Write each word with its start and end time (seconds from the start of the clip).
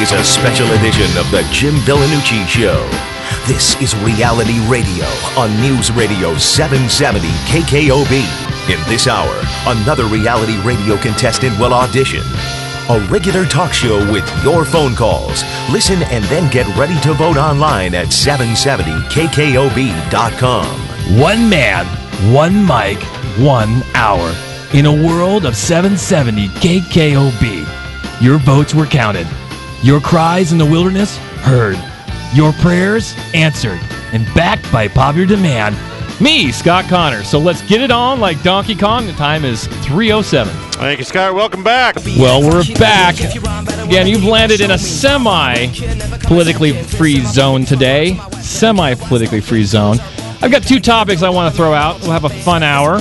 is 0.00 0.12
a 0.12 0.22
special 0.22 0.70
edition 0.72 1.06
of 1.16 1.30
the 1.30 1.42
Jim 1.50 1.74
Villanucci 1.76 2.46
Show. 2.46 2.86
This 3.46 3.80
is 3.80 3.96
reality 3.96 4.60
radio 4.68 5.06
on 5.38 5.58
News 5.62 5.90
Radio 5.90 6.36
770 6.36 7.26
KKOB. 7.46 8.12
In 8.68 8.78
this 8.90 9.06
hour, 9.06 9.32
another 9.66 10.04
reality 10.04 10.58
radio 10.62 10.98
contestant 10.98 11.58
will 11.58 11.72
audition. 11.72 12.20
A 12.90 13.00
regular 13.10 13.46
talk 13.46 13.72
show 13.72 13.96
with 14.12 14.28
your 14.44 14.66
phone 14.66 14.94
calls. 14.94 15.42
Listen 15.70 16.02
and 16.04 16.22
then 16.24 16.50
get 16.50 16.66
ready 16.76 17.00
to 17.00 17.14
vote 17.14 17.38
online 17.38 17.94
at 17.94 18.08
770kkob.com. 18.08 20.66
One 21.18 21.48
man, 21.48 21.86
one 22.34 22.66
mic, 22.66 23.02
one 23.38 23.82
hour. 23.94 24.34
In 24.74 24.84
a 24.84 24.92
world 24.92 25.46
of 25.46 25.56
770 25.56 26.48
KKOB, 26.48 27.66
your 28.20 28.36
votes 28.38 28.74
were 28.74 28.86
counted. 28.86 29.26
Your 29.82 30.00
cries 30.00 30.52
in 30.52 30.58
the 30.58 30.66
wilderness 30.66 31.16
heard. 31.42 31.78
Your 32.34 32.52
prayers 32.54 33.14
answered. 33.34 33.80
And 34.12 34.26
backed 34.34 34.70
by 34.72 34.88
popular 34.88 35.26
demand, 35.26 35.76
me, 36.20 36.50
Scott 36.50 36.86
Connor. 36.86 37.22
So 37.24 37.38
let's 37.38 37.60
get 37.62 37.82
it 37.82 37.90
on 37.90 38.20
like 38.20 38.42
Donkey 38.42 38.74
Kong. 38.74 39.06
The 39.06 39.12
time 39.12 39.44
is 39.44 39.66
307. 39.84 40.52
Thank 40.72 40.98
you, 40.98 41.04
Scott. 41.04 41.34
Welcome 41.34 41.62
back. 41.62 41.96
Well, 42.18 42.40
we're 42.40 42.64
back. 42.78 43.16
Again, 43.20 44.06
you've 44.06 44.24
landed 44.24 44.60
in 44.60 44.70
a 44.70 44.78
semi 44.78 45.66
politically 46.22 46.72
free 46.72 47.20
zone 47.20 47.64
today. 47.64 48.18
Semi 48.40 48.94
politically 48.94 49.40
free 49.40 49.64
zone. 49.64 49.98
I've 50.40 50.50
got 50.50 50.62
two 50.62 50.80
topics 50.80 51.22
I 51.22 51.28
want 51.28 51.52
to 51.52 51.56
throw 51.56 51.74
out. 51.74 52.00
We'll 52.00 52.12
have 52.12 52.24
a 52.24 52.28
fun 52.30 52.62
hour. 52.62 53.00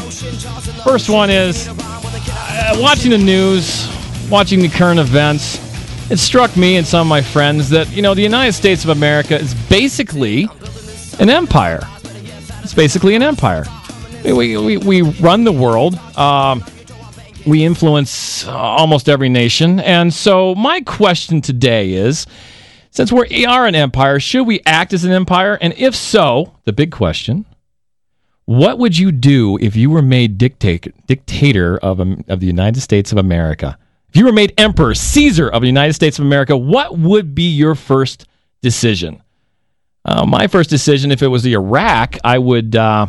First 0.83 1.09
one 1.09 1.30
is 1.30 1.67
uh, 1.69 2.77
watching 2.80 3.11
the 3.11 3.17
news, 3.17 3.89
watching 4.30 4.59
the 4.59 4.69
current 4.69 4.99
events. 4.99 5.64
It 6.08 6.17
struck 6.17 6.56
me 6.56 6.78
and 6.78 6.86
some 6.86 7.02
of 7.02 7.08
my 7.08 7.22
friends 7.22 7.70
that, 7.72 7.92
you 7.92 8.03
know, 8.03 8.14
the 8.14 8.22
United 8.22 8.53
States 8.53 8.84
of 8.84 8.92
America 8.92 9.39
is 9.39 9.56
basically 9.70 10.48
an 11.20 11.31
empire. 11.31 11.81
It's 12.61 12.75
basically 12.75 13.16
an 13.16 13.23
empire. 13.23 13.66
We, 14.23 14.56
we, 14.58 14.78
we 14.78 15.02
run 15.02 15.45
the 15.45 15.52
world. 15.52 15.95
Um, 16.16 16.64
we 17.48 17.64
influence 17.64 18.48
almost 18.48 19.09
every 19.09 19.30
nation. 19.30 19.80
And 19.80 20.14
so, 20.14 20.53
my 20.56 20.81
question 20.81 21.42
today 21.42 21.94
is 21.94 22.28
since 22.92 23.11
we 23.11 23.45
are 23.45 23.66
an 23.66 23.76
empire, 23.76 24.20
should 24.20 24.44
we 24.44 24.61
act 24.66 24.94
as 24.94 25.06
an 25.06 25.11
empire? 25.11 25.58
And 25.59 25.73
if 25.76 25.95
so, 25.95 26.56
the 26.66 26.73
big 26.73 26.92
question 26.92 27.45
what 28.45 28.78
would 28.78 28.95
you 28.95 29.11
do 29.11 29.58
if 29.59 29.76
you 29.76 29.89
were 29.89 30.03
made 30.03 30.38
dictator, 30.38 30.92
dictator 31.08 31.78
of, 31.78 32.00
um, 32.00 32.23
of 32.28 32.42
the 32.42 32.45
United 32.45 32.80
States 32.80 33.11
of 33.11 33.17
America? 33.17 33.78
If 34.16 34.19
you 34.19 34.25
were 34.27 34.31
made 34.31 34.53
emperor, 34.58 34.95
Caesar 34.95 35.49
of 35.49 35.59
the 35.59 35.67
United 35.67 35.91
States 35.91 36.17
of 36.17 36.23
America, 36.23 36.55
what 36.55 36.97
would 36.97 37.35
be 37.35 37.49
your 37.49 37.75
first 37.75 38.27
decision? 38.61 39.21
Uh, 40.05 40.25
my 40.25 40.47
first 40.47 40.69
decision, 40.69 41.11
if 41.11 41.21
it 41.21 41.27
was 41.27 41.44
the 41.44 41.52
Iraq, 41.52 42.16
I 42.23 42.38
would. 42.38 42.77
Uh, 42.77 43.08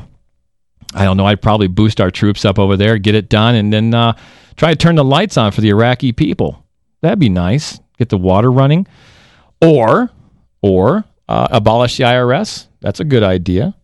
I 0.94 1.04
don't 1.04 1.16
know. 1.16 1.24
I'd 1.24 1.40
probably 1.40 1.68
boost 1.68 2.00
our 2.00 2.10
troops 2.10 2.44
up 2.44 2.58
over 2.58 2.76
there, 2.76 2.98
get 2.98 3.14
it 3.14 3.28
done, 3.28 3.54
and 3.54 3.72
then 3.72 3.94
uh, 3.94 4.14
try 4.56 4.70
to 4.70 4.76
turn 4.76 4.96
the 4.96 5.04
lights 5.04 5.36
on 5.36 5.52
for 5.52 5.60
the 5.60 5.68
Iraqi 5.68 6.10
people. 6.10 6.64
That'd 7.02 7.20
be 7.20 7.28
nice. 7.28 7.78
Get 7.98 8.08
the 8.08 8.18
water 8.18 8.50
running, 8.50 8.88
or 9.62 10.10
or 10.60 11.04
uh, 11.28 11.46
abolish 11.52 11.98
the 11.98 12.02
IRS. 12.02 12.66
That's 12.80 12.98
a 12.98 13.04
good 13.04 13.22
idea. 13.22 13.76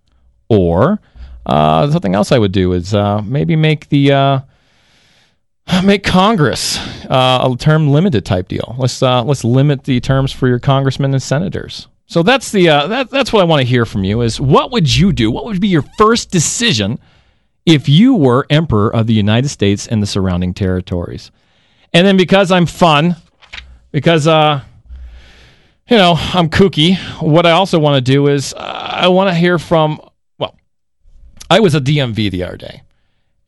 Or 0.49 1.01
uh, 1.47 1.89
something 1.89 2.17
else 2.17 2.33
I 2.33 2.39
would 2.39 2.51
do 2.51 2.73
is 2.73 2.93
uh, 2.93 3.23
maybe 3.25 3.55
make 3.55 3.91
the 3.91 4.11
uh, 4.11 4.41
make 5.85 6.05
Congress 6.05 6.79
uh, 7.07 7.49
a 7.51 7.57
term 7.57 7.91
limited 7.91 8.25
type 8.25 8.49
deal. 8.49 8.75
Let's 8.79 9.03
uh, 9.03 9.23
let's 9.25 9.45
limit 9.45 9.85
the 9.85 10.01
terms 10.01 10.33
for 10.33 10.49
your 10.49 10.59
congressmen 10.59 11.13
and 11.13 11.23
senators. 11.23 11.89
So 12.07 12.23
that's 12.23 12.53
the 12.53 12.69
uh, 12.69 12.87
that, 12.89 13.11
that's 13.11 13.33
what 13.33 13.41
I 13.41 13.45
want 13.45 13.61
to 13.61 13.67
hear 13.67 13.87
from 13.87 14.05
you 14.05 14.21
is 14.21 14.41
what 14.41 14.71
would 14.71 14.95
you 14.95 15.13
do? 15.13 15.31
What 15.31 15.45
would 15.47 15.61
be 15.61 15.69
your 15.69 15.85
first 15.97 16.31
decision 16.31 16.99
if 17.65 17.89
you 17.89 18.15
were 18.15 18.47
emperor 18.51 18.95
of 18.95 19.07
the 19.07 19.15
United 19.15 19.49
States 19.49 19.87
and 19.87 20.03
the 20.03 20.07
surrounding 20.07 20.53
territories? 20.53 21.31
And 21.93 22.07
then 22.07 22.17
because 22.17 22.51
I'm 22.51 22.67
fun, 22.67 23.17
because 23.93 24.27
uh, 24.27 24.63
you 25.89 25.97
know 25.97 26.17
I'm 26.19 26.49
kooky, 26.49 26.99
what 27.23 27.47
I 27.47 27.53
also 27.53 27.79
want 27.79 28.05
to 28.05 28.13
do 28.13 28.29
is 28.29 28.53
uh, 28.55 28.59
I 28.59 29.09
want 29.09 29.31
to 29.31 29.35
hear 29.35 29.59
from. 29.59 30.01
Well, 30.39 30.57
I 31.49 31.61
was 31.61 31.75
a 31.75 31.81
DMV 31.81 32.31
the 32.31 32.45
other 32.45 32.57
day, 32.57 32.83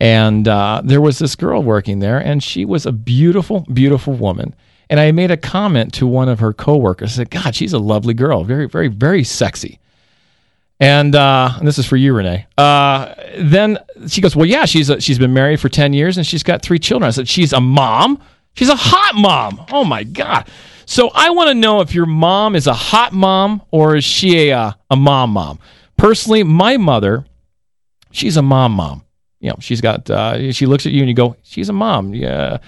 and 0.01 0.47
uh, 0.49 0.83
there 0.85 1.01
was 1.01 1.19
this 1.19 1.37
girl 1.37 1.63
working 1.63 2.01
there, 2.01 2.19
and 2.19 2.43
she 2.43 2.65
was 2.65 2.87
a 2.87 2.93
beautiful, 2.93 3.67
beautiful 3.73 4.15
woman. 4.15 4.55
And 4.91 5.01
I 5.01 5.13
made 5.13 5.31
a 5.31 5.37
comment 5.37 5.95
to 5.95 6.07
one 6.07 6.29
of 6.29 6.41
her 6.41 6.53
coworkers. 6.53 7.13
I 7.13 7.17
said, 7.17 7.31
God, 7.31 7.55
she's 7.55 7.73
a 7.73 7.79
lovely 7.79 8.15
girl. 8.15 8.45
Very, 8.45 8.69
very, 8.69 8.89
very 8.89 9.25
sexy. 9.25 9.79
And, 10.81 11.15
uh, 11.15 11.55
and 11.57 11.67
this 11.67 11.79
is 11.79 11.87
for 11.87 11.97
you, 11.97 12.15
Renee. 12.15 12.47
Uh, 12.59 13.15
then 13.39 13.79
she 14.09 14.21
goes, 14.21 14.37
Well, 14.37 14.47
yeah, 14.47 14.65
she's, 14.65 14.91
a, 14.91 15.01
she's 15.01 15.19
been 15.19 15.33
married 15.33 15.61
for 15.61 15.69
10 15.69 15.93
years 15.93 16.19
and 16.19 16.27
she's 16.27 16.43
got 16.43 16.63
three 16.63 16.79
children. 16.79 17.07
I 17.07 17.11
said, 17.13 17.29
She's 17.29 17.53
a 17.53 17.61
mom. 17.61 18.21
She's 18.55 18.69
a 18.69 18.77
hot 18.77 19.15
mom. 19.15 19.65
Oh, 19.73 19.85
my 19.85 20.05
God. 20.05 20.49
So 20.87 21.11
I 21.15 21.31
want 21.31 21.49
to 21.49 21.55
know 21.55 21.81
if 21.81 21.95
your 21.95 22.07
mom 22.07 22.55
is 22.55 22.67
a 22.67 22.75
hot 22.75 23.13
mom 23.13 23.63
or 23.71 23.97
is 23.97 24.05
she 24.05 24.51
a, 24.51 24.59
uh, 24.59 24.73
a 24.91 24.97
mom 24.97 25.31
mom? 25.31 25.59
Personally, 25.97 26.43
my 26.43 26.77
mother, 26.77 27.25
she's 28.11 28.37
a 28.37 28.43
mom 28.43 28.73
mom. 28.73 29.05
You 29.45 29.51
know, 29.51 29.57
she's 29.61 29.81
got, 29.81 30.09
uh, 30.09 30.53
she 30.53 30.67
looks 30.67 30.87
at 30.87 30.93
you 30.93 31.01
and 31.01 31.09
you 31.09 31.15
go, 31.15 31.37
She's 31.43 31.69
a 31.69 31.73
mom. 31.73 32.15
Yeah. 32.15 32.59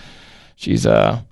She's. 0.56 0.87
Uh, 0.87 1.22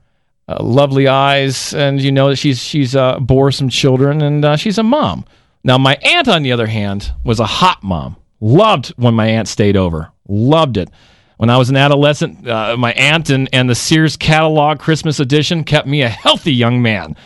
uh, 0.47 0.62
lovely 0.62 1.09
eyes, 1.09 1.72
and 1.72 2.03
you 2.03 2.12
know 2.12 2.28
that 2.28 2.37
she's 2.37 2.62
she's 2.62 2.94
uh, 2.94 3.19
bore 3.19 3.50
some 3.50 3.71
children, 3.71 4.21
and 4.21 4.44
uh, 4.44 4.56
she's 4.56 4.77
a 4.77 4.82
mom. 4.82 5.25
Now, 5.62 5.78
my 5.78 5.97
aunt, 6.03 6.28
on 6.28 6.43
the 6.43 6.53
other 6.53 6.66
hand, 6.66 7.12
was 7.25 7.41
a 7.41 7.47
hot 7.47 7.82
mom. 7.82 8.16
Loved 8.41 8.88
when 8.99 9.15
my 9.15 9.27
aunt 9.27 9.49
stayed 9.49 9.75
over. 9.75 10.12
Loved 10.28 10.77
it. 10.77 10.91
When 11.38 11.49
I 11.49 11.56
was 11.56 11.71
an 11.71 11.76
adolescent, 11.76 12.47
uh, 12.47 12.76
my 12.76 12.93
aunt 12.93 13.31
and, 13.31 13.49
and 13.53 13.69
the 13.69 13.75
Sears 13.75 14.19
catalog 14.19 14.78
Christmas 14.78 15.19
edition 15.19 15.65
kept 15.65 15.88
me 15.88 16.03
a 16.03 16.09
healthy 16.11 16.53
young 16.53 16.82
man. 16.82 17.16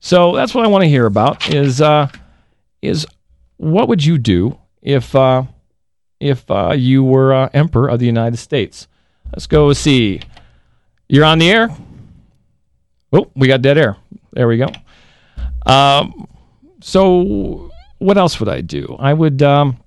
So 0.00 0.34
that's 0.34 0.54
what 0.54 0.64
I 0.64 0.68
want 0.68 0.82
to 0.82 0.88
hear 0.88 1.04
about. 1.04 1.50
Is 1.54 1.82
uh, 1.82 2.08
is 2.80 3.06
what 3.58 3.88
would 3.88 4.02
you 4.02 4.16
do 4.16 4.58
if 4.80 5.14
uh, 5.14 5.44
if 6.24 6.44
you 6.78 7.04
were 7.04 7.50
emperor 7.52 7.88
of 7.88 7.98
the 7.98 8.06
United 8.06 8.38
States? 8.38 8.88
Let's 9.32 9.46
go 9.46 9.72
see. 9.72 10.20
You're 11.08 11.24
on 11.24 11.38
the 11.38 11.50
air. 11.50 11.68
Oh, 13.12 13.30
we 13.34 13.46
got 13.46 13.62
dead 13.62 13.78
air. 13.78 13.96
There 14.32 14.48
we 14.48 14.56
go. 14.56 14.68
Um, 15.66 16.26
so 16.80 17.70
what 17.98 18.18
else 18.18 18.40
would 18.40 18.48
I 18.48 18.60
do? 18.60 18.96
I 18.98 19.12
would 19.12 19.42
um, 19.42 19.78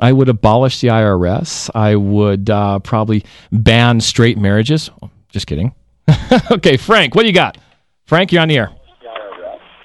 I 0.00 0.12
would 0.12 0.28
abolish 0.28 0.80
the 0.80 0.88
IRS. 0.88 1.70
I 1.74 1.96
would 1.96 2.50
uh, 2.50 2.78
probably 2.80 3.24
ban 3.50 4.00
straight 4.00 4.38
marriages. 4.38 4.90
Oh, 5.02 5.10
just 5.28 5.46
kidding. 5.46 5.74
okay, 6.50 6.76
Frank, 6.76 7.14
what 7.14 7.22
do 7.22 7.28
you 7.28 7.34
got? 7.34 7.58
Frank, 8.06 8.32
you're 8.32 8.42
on 8.42 8.48
the 8.48 8.58
air. 8.58 8.70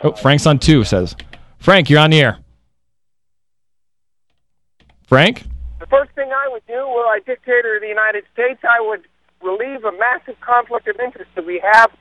Oh, 0.04 0.14
Frank's 0.14 0.46
on 0.46 0.60
two. 0.60 0.84
Says 0.84 1.16
Frank, 1.60 1.90
you're 1.90 2.00
on 2.00 2.10
the 2.10 2.22
air. 2.22 2.40
Frank. 5.08 5.44
First 5.90 6.12
thing 6.12 6.30
I 6.32 6.48
would 6.52 6.66
do, 6.68 6.88
were 6.88 7.06
I 7.06 7.20
dictator 7.26 7.76
of 7.76 7.82
the 7.82 7.88
United 7.88 8.24
States, 8.34 8.60
I 8.64 8.80
would 8.80 9.02
relieve 9.42 9.84
a 9.84 9.92
massive 9.92 10.40
conflict 10.42 10.88
of 10.88 11.00
interest 11.00 11.32
that 11.36 11.46
we 11.46 11.62
have 11.74 11.92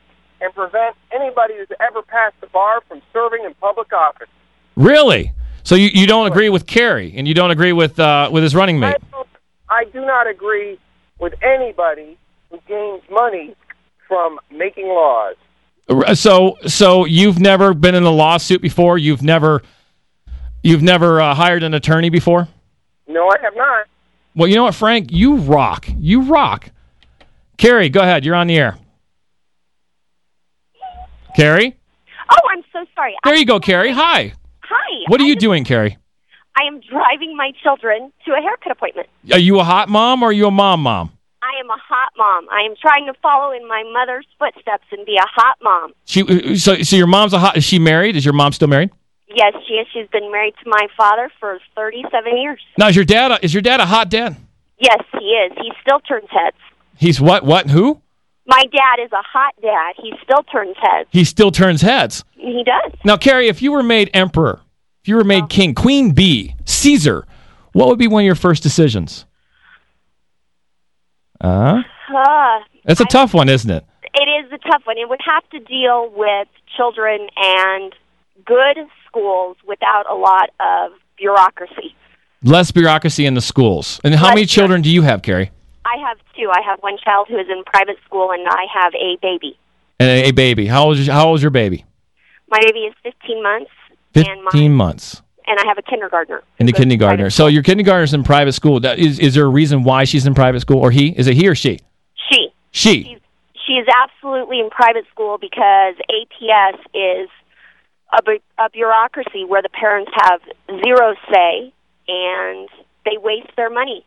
and 0.41 0.55
prevent 0.55 0.95
anybody 1.13 1.55
who's 1.57 1.69
ever 1.81 2.03
passed 2.03 2.35
the 2.41 2.47
bar 2.49 2.83
from 2.87 3.01
serving 3.13 3.45
in 3.45 3.55
public 3.55 3.93
office. 3.93 4.29
Really? 4.77 5.33
So 5.63 5.75
you, 5.75 5.89
you 5.93 6.07
don't 6.07 6.27
agree 6.27 6.49
with 6.49 6.67
Kerry, 6.67 7.15
and 7.17 7.27
you 7.27 7.35
don't 7.35 7.51
agree 7.51 7.73
with 7.73 7.99
uh, 7.99 8.31
with 8.33 8.43
his 8.43 8.55
running 8.55 8.79
mate? 8.79 8.97
I, 9.13 9.25
I 9.69 9.85
do 9.85 10.05
not 10.05 10.27
agree 10.27 10.79
with 11.19 11.35
anybody 11.43 12.17
who 12.51 12.59
gains 12.67 13.03
money 13.11 13.55
from 14.07 14.39
making 14.51 14.87
laws. 14.87 15.35
So 16.15 16.59
so 16.67 17.05
you've 17.05 17.39
never 17.39 17.75
been 17.75 17.95
in 17.95 18.05
a 18.05 18.11
lawsuit 18.11 18.63
before? 18.63 18.99
You've 18.99 19.23
never 19.23 19.63
you've 20.63 20.83
never 20.83 21.21
uh, 21.21 21.35
hired 21.35 21.63
an 21.63 21.75
attorney 21.75 22.11
before? 22.11 22.49
No, 23.09 23.29
I 23.29 23.37
have 23.43 23.57
not. 23.57 23.87
Well, 24.35 24.49
you 24.49 24.55
know 24.55 24.65
what, 24.65 24.75
Frank? 24.75 25.09
You 25.11 25.37
rock. 25.37 25.89
You 25.99 26.23
rock. 26.23 26.71
Carrie, 27.57 27.89
go 27.89 28.01
ahead. 28.01 28.25
You're 28.25 28.37
on 28.37 28.47
the 28.47 28.57
air. 28.57 28.79
Carrie? 31.35 31.77
Oh, 32.31 32.49
I'm 32.53 32.63
so 32.73 32.85
sorry. 32.95 33.17
There 33.25 33.35
you 33.35 33.47
go, 33.47 33.59
Carrie. 33.59 33.93
Hi. 33.93 34.33
Hi. 34.63 35.05
What 35.09 35.21
are 35.21 35.25
you 35.25 35.37
doing, 35.37 35.65
Carrie? 35.65 35.97
I 36.57 36.65
am 36.67 36.81
driving 36.81 37.37
my 37.37 37.53
children 37.63 38.13
to 38.27 38.33
a 38.33 38.41
haircut 38.41 38.73
appointment. 38.73 39.09
Are 39.33 39.39
you 39.39 39.61
a 39.61 39.65
hot 39.65 39.89
mom 39.89 40.23
or 40.23 40.31
are 40.31 40.33
you 40.33 40.47
a 40.47 40.51
mom 40.51 40.83
mom? 40.83 41.13
I 41.41 41.61
am 41.61 41.71
a 41.71 41.79
hot 41.79 42.13
mom. 42.17 42.49
I 42.51 42.63
am 42.63 42.75
trying 42.81 43.07
to 43.07 43.15
follow 43.23 43.53
in 43.53 43.67
my 43.67 43.85
mother's 43.93 44.27
footsteps 44.39 44.85
and 44.91 45.07
be 45.07 45.17
a 45.17 45.27
hot 45.27 45.57
mom. 45.63 45.93
She 46.05 46.23
uh, 46.23 46.57
so 46.57 46.83
so 46.83 46.97
your 46.97 47.07
mom's 47.07 47.33
a 47.33 47.39
hot 47.39 47.57
is 47.57 47.65
she 47.65 47.79
married? 47.79 48.17
Is 48.17 48.25
your 48.25 48.35
mom 48.35 48.53
still 48.53 48.69
married? 48.69 48.91
Yes, 49.35 49.53
she 49.67 49.75
is. 49.75 49.87
She's 49.93 50.09
been 50.09 50.31
married 50.33 50.55
to 50.65 50.71
my 50.71 50.87
father 50.97 51.31
for 51.39 51.59
37 51.75 52.37
years. 52.39 52.61
Now, 52.79 52.89
is 52.89 52.97
your 52.97 53.05
dad 53.05 53.31
a, 53.33 53.45
is 53.45 53.53
your 53.53 53.61
dad 53.63 53.81
a 53.81 53.87
hot 53.87 54.09
dad? 54.09 54.37
Yes, 54.79 55.03
he 55.19 55.27
is. 55.27 55.53
He 55.57 55.71
still 55.83 56.01
turns 56.01 56.29
heads. 56.31 56.57
He's 56.97 57.21
what 57.21 57.45
what 57.45 57.69
who? 57.69 58.01
My 58.47 58.63
dad 58.73 59.03
is 59.05 59.13
a 59.13 59.23
hot 59.23 59.55
dad. 59.61 59.95
He 60.03 60.13
still 60.23 60.43
turns 60.45 60.77
heads. 60.81 61.09
He 61.13 61.25
still 61.25 61.51
turns 61.51 61.83
heads. 61.83 62.25
He 62.37 62.65
does. 62.65 62.93
Now, 63.05 63.17
Carrie, 63.19 63.49
if 63.49 63.61
you 63.61 63.73
were 63.73 63.83
made 63.83 64.11
emperor, 64.15 64.61
if 65.03 65.09
you 65.09 65.17
were 65.17 65.25
made 65.25 65.51
king, 65.51 65.75
queen 65.75 66.13
bee, 66.13 66.55
Caesar, 66.65 67.27
what 67.73 67.89
would 67.89 67.99
be 67.99 68.09
one 68.09 68.23
of 68.23 68.27
your 68.27 68.35
first 68.35 68.63
decisions? 68.63 69.27
Uh, 71.41 71.83
Uh, 72.15 72.61
that's 72.85 73.01
a 73.01 73.05
tough 73.05 73.35
one, 73.35 73.49
isn't 73.51 73.71
it? 73.71 73.85
it 74.15 74.29
is 74.47 74.51
a 74.51 74.59
tough 74.59 74.83
one. 74.87 74.97
It 74.97 75.09
would 75.09 75.21
have 75.25 75.49
to 75.51 75.61
deal 75.61 76.11
with 76.17 76.49
children 76.77 77.29
and 77.37 77.93
good 78.47 78.79
schools 79.09 79.57
without 79.67 80.05
a 80.11 80.15
lot 80.15 80.51
of 80.61 80.93
bureaucracy. 81.17 81.95
Less 82.43 82.71
bureaucracy 82.71 83.27
in 83.27 83.35
the 83.35 83.41
schools. 83.41 84.01
And 84.05 84.15
how 84.15 84.27
Less 84.27 84.35
many 84.35 84.47
children 84.47 84.83
do 84.83 84.91
you 84.91 85.03
have, 85.03 85.23
Carrie? 85.23 85.51
I 85.85 85.97
have 86.07 86.19
two. 86.37 86.51
I 86.51 86.61
have 86.65 86.79
one 86.81 86.97
child 87.05 87.27
who 87.29 87.37
is 87.39 87.47
in 87.51 87.65
private 87.65 87.97
school, 88.05 88.31
and 88.31 88.47
I 88.47 88.65
have 88.73 88.93
a 88.95 89.17
baby. 89.21 89.59
And 89.99 90.09
a, 90.09 90.29
a 90.29 90.31
baby. 90.33 90.67
How 90.67 90.85
old, 90.85 90.99
is, 90.99 91.09
how 91.09 91.29
old 91.29 91.39
is 91.39 91.43
your 91.43 91.51
baby? 91.51 91.85
My 92.49 92.61
baby 92.61 92.81
is 92.81 92.95
15 93.03 93.43
months, 93.43 93.71
and 94.15 94.45
my 94.45 94.51
15 94.53 94.73
months. 94.73 95.23
and 95.47 95.59
I 95.59 95.67
have 95.67 95.79
a 95.79 95.83
kindergartner. 95.83 96.43
In 96.59 96.67
the 96.67 96.71
who 96.71 96.75
goes 96.75 96.79
to 96.79 96.83
kindergartner. 96.83 97.31
So 97.31 97.47
your 97.47 97.63
kindergartner's 97.63 98.15
in 98.15 98.23
private 98.23 98.53
school. 98.53 98.85
Is, 98.85 99.19
is 99.19 99.35
there 99.35 99.45
a 99.45 99.49
reason 99.49 99.83
why 99.83 100.05
she's 100.05 100.27
in 100.27 100.35
private 100.35 100.61
school? 100.61 100.79
Or 100.79 100.91
he? 100.91 101.09
Is 101.19 101.27
it 101.27 101.35
he 101.35 101.49
or 101.49 101.55
she? 101.55 101.81
She. 102.31 102.49
She. 102.71 103.05
She's, 103.05 103.19
she 103.67 103.73
is 103.75 103.87
absolutely 104.03 104.61
in 104.61 104.71
private 104.71 105.05
school 105.11 105.39
because 105.39 105.95
APS 106.11 106.79
is 106.95 107.29
a, 108.13 108.23
bu- 108.23 108.39
a 108.59 108.71
bureaucracy 108.71 109.45
where 109.45 109.63
the 109.63 109.69
parents 109.69 110.11
have 110.15 110.41
zero 110.85 111.15
say 111.33 111.73
and 112.09 112.69
they 113.05 113.19
waste 113.19 113.51
their 113.57 113.71
money. 113.71 114.05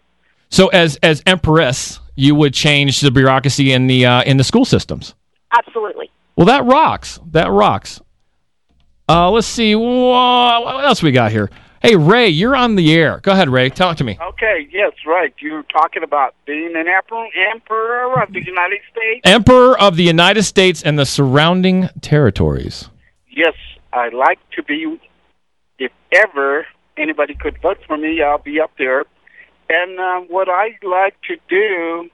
So 0.49 0.67
as 0.69 0.97
as 0.97 1.23
empress, 1.25 1.99
you 2.15 2.35
would 2.35 2.53
change 2.53 2.99
the 3.01 3.11
bureaucracy 3.11 3.71
in 3.71 3.87
the 3.87 4.05
uh, 4.05 4.23
in 4.23 4.37
the 4.37 4.43
school 4.43 4.65
systems. 4.65 5.15
Absolutely. 5.57 6.09
Well, 6.35 6.45
that 6.47 6.65
rocks. 6.65 7.19
That 7.31 7.49
rocks. 7.51 8.01
Uh, 9.07 9.29
let's 9.31 9.47
see. 9.47 9.75
Wha- 9.75 10.59
What 10.61 10.83
else 10.85 11.01
we 11.03 11.11
got 11.11 11.31
here? 11.31 11.49
Hey, 11.81 11.95
Ray, 11.95 12.27
you're 12.29 12.55
on 12.55 12.75
the 12.75 12.93
air. 12.93 13.19
Go 13.23 13.31
ahead, 13.31 13.49
Ray. 13.49 13.69
Talk 13.69 13.97
to 13.97 14.03
me. 14.03 14.17
Okay, 14.21 14.67
yes, 14.71 14.91
right. 15.07 15.33
You're 15.39 15.63
talking 15.63 16.03
about 16.03 16.35
being 16.45 16.73
an 16.75 16.85
emperor, 16.87 17.27
emperor 17.51 18.21
of 18.21 18.31
the 18.33 18.43
United 18.45 18.79
States. 18.91 19.21
Emperor 19.23 19.79
of 19.79 19.95
the 19.95 20.03
United 20.03 20.43
States 20.43 20.83
and 20.83 20.99
the 20.99 21.05
surrounding 21.07 21.89
territories. 22.01 22.87
Yes, 23.31 23.55
I'd 23.93 24.13
like 24.13 24.39
to 24.51 24.63
be. 24.63 24.99
If 25.79 25.91
ever 26.11 26.65
anybody 26.97 27.35
could 27.35 27.59
vote 27.61 27.79
for 27.87 27.97
me, 27.97 28.21
I'll 28.21 28.37
be 28.37 28.59
up 28.59 28.71
there. 28.77 29.05
And 29.69 29.99
uh, 29.99 30.19
what 30.27 30.49
I'd 30.49 30.83
like 30.83 31.15
to 31.27 31.37
do 31.49 32.09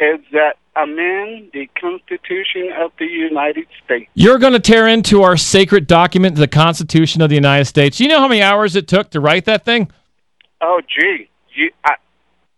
is 0.00 0.20
that 0.32 0.56
amend 0.74 1.50
the 1.52 1.68
Constitution 1.78 2.70
of 2.78 2.92
the 2.98 3.04
United 3.04 3.66
States. 3.84 4.10
You're 4.14 4.38
going 4.38 4.54
to 4.54 4.60
tear 4.60 4.88
into 4.88 5.22
our 5.22 5.36
sacred 5.36 5.86
document, 5.86 6.36
the 6.36 6.48
Constitution 6.48 7.20
of 7.20 7.28
the 7.28 7.34
United 7.34 7.66
States. 7.66 7.98
Do 7.98 8.04
you 8.04 8.08
know 8.08 8.18
how 8.18 8.28
many 8.28 8.42
hours 8.42 8.74
it 8.74 8.88
took 8.88 9.10
to 9.10 9.20
write 9.20 9.44
that 9.44 9.64
thing? 9.64 9.92
Oh, 10.60 10.80
gee, 10.88 11.28
you 11.54 11.70
I, 11.84 11.96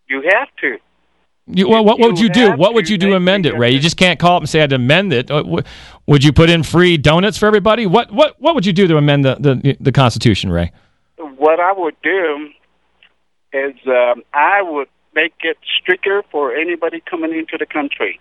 you 0.08 0.22
have 0.30 0.48
to. 0.60 0.78
You, 1.46 1.68
well, 1.68 1.84
what, 1.84 1.98
what 1.98 2.12
would 2.12 2.20
You 2.20 2.30
do? 2.30 2.52
What 2.52 2.72
would 2.74 2.88
you 2.88 2.96
do 2.96 3.10
to 3.10 3.16
amend 3.16 3.44
it, 3.44 3.56
Ray? 3.58 3.70
You 3.70 3.78
just 3.78 3.98
can't 3.98 4.18
call 4.18 4.36
up 4.36 4.42
and 4.42 4.48
say 4.48 4.62
I'd 4.62 4.72
amend 4.72 5.12
it. 5.12 5.30
Uh, 5.30 5.62
Would 6.06 6.24
you 6.24 6.32
put 6.32 6.48
in 6.48 6.62
free 6.62 6.96
donuts 6.96 7.36
for 7.36 7.46
everybody? 7.46 7.86
What 7.86 8.10
what 8.12 8.40
what 8.40 8.54
would 8.54 8.64
you 8.64 8.72
do 8.72 8.86
to 8.86 8.96
amend 8.96 9.24
the 9.24 9.36
the, 9.38 9.76
the 9.78 9.92
Constitution, 9.92 10.50
Ray? 10.50 10.72
What 11.18 11.60
I 11.60 11.72
would 11.72 11.96
do 12.02 12.48
is 13.52 13.74
um, 13.86 14.22
I 14.32 14.62
would 14.62 14.88
make 15.14 15.34
it 15.42 15.58
stricter 15.80 16.22
for 16.30 16.54
anybody 16.54 17.02
coming 17.08 17.32
into 17.38 17.56
the 17.58 17.66
country. 17.66 18.18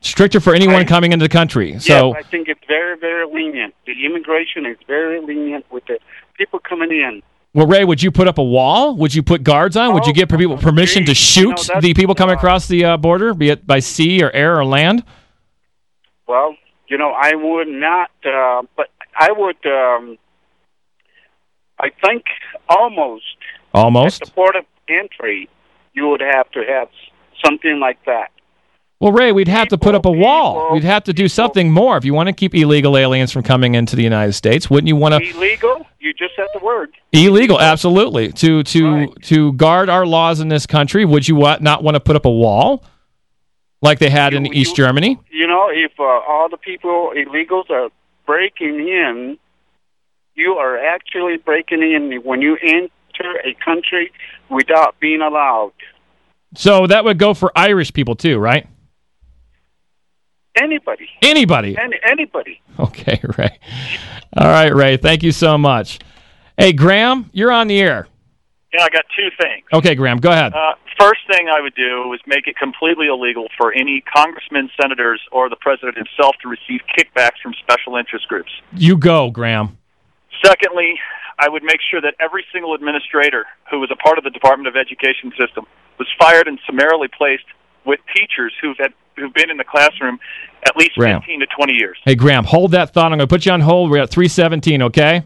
Stricter 0.00 0.40
for 0.40 0.54
anyone 0.54 0.76
I- 0.76 0.84
coming 0.84 1.12
into 1.12 1.24
the 1.24 1.28
country. 1.30 1.78
So 1.78 2.12
yes, 2.12 2.24
I 2.26 2.28
think 2.28 2.48
it's 2.48 2.60
very, 2.66 2.98
very 2.98 3.26
lenient. 3.26 3.74
The 3.86 4.04
immigration 4.04 4.66
is 4.66 4.76
very 4.86 5.20
lenient 5.20 5.64
with 5.70 5.86
the 5.86 5.98
people 6.36 6.58
coming 6.58 6.90
in. 6.90 7.22
Well, 7.54 7.68
Ray, 7.68 7.84
would 7.84 8.02
you 8.02 8.10
put 8.10 8.26
up 8.26 8.38
a 8.38 8.42
wall? 8.42 8.96
Would 8.96 9.14
you 9.14 9.22
put 9.22 9.44
guards 9.44 9.76
on? 9.76 9.94
would 9.94 10.06
you 10.06 10.10
Oh, 10.10 10.14
give 10.14 10.28
people 10.28 10.58
permission 10.58 11.04
to 11.06 11.14
shoot 11.14 11.68
You 11.68 11.74
know, 11.74 11.80
the 11.80 11.94
people 11.94 12.14
coming 12.16 12.34
uh, 12.34 12.38
across 12.38 12.66
the 12.66 12.84
uh, 12.84 12.96
border, 12.96 13.32
be 13.32 13.48
it 13.50 13.64
by 13.64 13.78
sea 13.78 14.22
or 14.24 14.30
air 14.32 14.58
or 14.58 14.64
land? 14.64 15.04
Well, 16.26 16.56
you 16.88 16.98
know, 16.98 17.12
I 17.12 17.34
would 17.34 17.68
not, 17.68 18.10
uh, 18.26 18.62
but 18.76 18.88
I 19.16 19.30
would. 19.30 19.56
Um, 19.66 20.18
I 21.78 21.90
think 22.04 22.24
almost 22.68 23.24
Almost. 23.72 24.22
at 24.22 24.28
the 24.28 24.34
port 24.34 24.56
of 24.56 24.64
entry, 24.88 25.48
you 25.92 26.08
would 26.08 26.20
have 26.20 26.50
to 26.52 26.62
have 26.66 26.88
something 27.44 27.78
like 27.80 27.98
that. 28.06 28.30
Well, 29.00 29.12
Ray, 29.12 29.32
we'd 29.32 29.48
have 29.48 29.68
to 29.68 29.78
put 29.78 29.94
up 29.94 30.06
a 30.06 30.10
People, 30.10 30.22
wall. 30.22 30.54
people, 30.54 30.74
We'd 30.74 30.84
have 30.84 31.04
to 31.04 31.12
do 31.12 31.24
people. 31.24 31.28
something 31.30 31.70
more 31.70 31.96
if 31.96 32.04
you 32.04 32.14
want 32.14 32.28
to 32.28 32.32
keep 32.32 32.54
illegal 32.54 32.96
aliens 32.96 33.32
from 33.32 33.42
coming 33.42 33.74
into 33.74 33.96
the 33.96 34.02
United 34.02 34.32
States. 34.32 34.70
Wouldn't 34.70 34.88
you 34.88 34.96
want 34.96 35.14
to 35.22 35.30
Illegal? 35.36 35.86
You 36.00 36.12
just 36.14 36.36
said 36.36 36.46
the 36.54 36.64
word. 36.64 36.90
illegal? 37.12 37.60
Absolutely. 37.60 38.32
To 38.32 38.62
to 38.62 38.92
Right. 38.94 39.22
to 39.24 39.52
guard 39.54 39.88
our 39.88 40.06
laws 40.06 40.40
in 40.40 40.48
this 40.48 40.66
country, 40.66 41.04
would 41.04 41.28
you 41.28 41.36
not 41.60 41.82
want 41.82 41.96
to 41.96 42.00
put 42.00 42.14
up 42.16 42.24
a 42.24 42.30
wall 42.30 42.84
like 43.82 43.98
they 43.98 44.10
had 44.10 44.32
in 44.32 44.44
You- 44.46 44.52
East 44.54 44.70
you- 44.78 44.84
Germany? 44.84 45.18
You 45.30 45.46
know, 45.46 45.68
if 45.72 45.92
uh, 45.98 46.02
all 46.04 46.48
the 46.48 46.56
people 46.56 47.12
illegals 47.16 47.68
are 47.70 47.88
breaking 48.26 48.88
in, 48.88 49.36
you 50.34 50.54
are 50.54 50.78
actually 50.78 51.36
breaking 51.38 51.82
in 51.82 52.12
when 52.22 52.40
you 52.42 52.56
enter 52.62 53.38
a 53.44 53.54
country 53.64 54.12
without 54.48 54.98
being 55.00 55.20
allowed. 55.20 55.72
So 56.54 56.86
that 56.86 57.04
would 57.04 57.18
go 57.18 57.34
for 57.34 57.50
Irish 57.56 57.92
people 57.92 58.14
too, 58.14 58.38
right? 58.38 58.66
Anybody, 60.56 61.08
Anybody. 61.22 61.76
any, 61.78 61.98
anybody. 62.08 62.60
Okay, 62.78 63.20
Ray. 63.38 63.58
All 64.36 64.46
right, 64.46 64.74
Ray. 64.74 64.96
Thank 64.96 65.22
you 65.22 65.32
so 65.32 65.58
much. 65.58 65.98
Hey, 66.56 66.72
Graham, 66.72 67.28
you're 67.32 67.50
on 67.50 67.66
the 67.66 67.80
air. 67.80 68.06
Yeah, 68.72 68.82
I 68.84 68.88
got 68.90 69.04
two 69.16 69.28
things. 69.40 69.64
Okay, 69.72 69.94
Graham, 69.94 70.18
go 70.18 70.30
ahead. 70.30 70.52
Uh, 70.52 70.74
first 70.98 71.20
thing 71.30 71.48
I 71.48 71.60
would 71.60 71.74
do 71.74 72.12
is 72.12 72.20
make 72.26 72.46
it 72.46 72.56
completely 72.56 73.06
illegal 73.08 73.46
for 73.58 73.72
any 73.72 74.02
congressmen, 74.14 74.70
senators, 74.80 75.20
or 75.32 75.48
the 75.48 75.56
president 75.56 75.96
himself 75.96 76.36
to 76.42 76.48
receive 76.48 76.80
kickbacks 76.96 77.38
from 77.42 77.52
special 77.54 77.96
interest 77.96 78.28
groups. 78.28 78.50
You 78.72 78.96
go, 78.96 79.30
Graham. 79.30 79.78
Secondly, 80.44 80.98
I 81.38 81.48
would 81.48 81.62
make 81.64 81.78
sure 81.90 82.00
that 82.00 82.14
every 82.20 82.44
single 82.52 82.74
administrator 82.74 83.44
who 83.70 83.80
was 83.80 83.90
a 83.92 83.96
part 83.96 84.18
of 84.18 84.24
the 84.24 84.30
Department 84.30 84.68
of 84.68 84.76
Education 84.76 85.32
system 85.38 85.66
was 85.98 86.08
fired 86.18 86.46
and 86.48 86.58
summarily 86.66 87.08
placed 87.16 87.44
with 87.84 88.00
teachers 88.14 88.52
who've 88.60 88.76
had, 88.78 88.92
who've 89.16 89.32
been 89.34 89.50
in 89.50 89.56
the 89.56 89.64
classroom 89.64 90.18
at 90.66 90.76
least 90.76 90.94
Graham. 90.96 91.20
15 91.20 91.40
to 91.40 91.46
20 91.46 91.72
years. 91.74 91.98
Hey, 92.04 92.14
Graham, 92.14 92.44
hold 92.44 92.72
that 92.72 92.92
thought. 92.92 93.12
I'm 93.12 93.18
going 93.18 93.20
to 93.20 93.26
put 93.26 93.46
you 93.46 93.52
on 93.52 93.60
hold. 93.60 93.90
We're 93.90 94.02
at 94.02 94.10
317, 94.10 94.82
okay? 94.82 95.22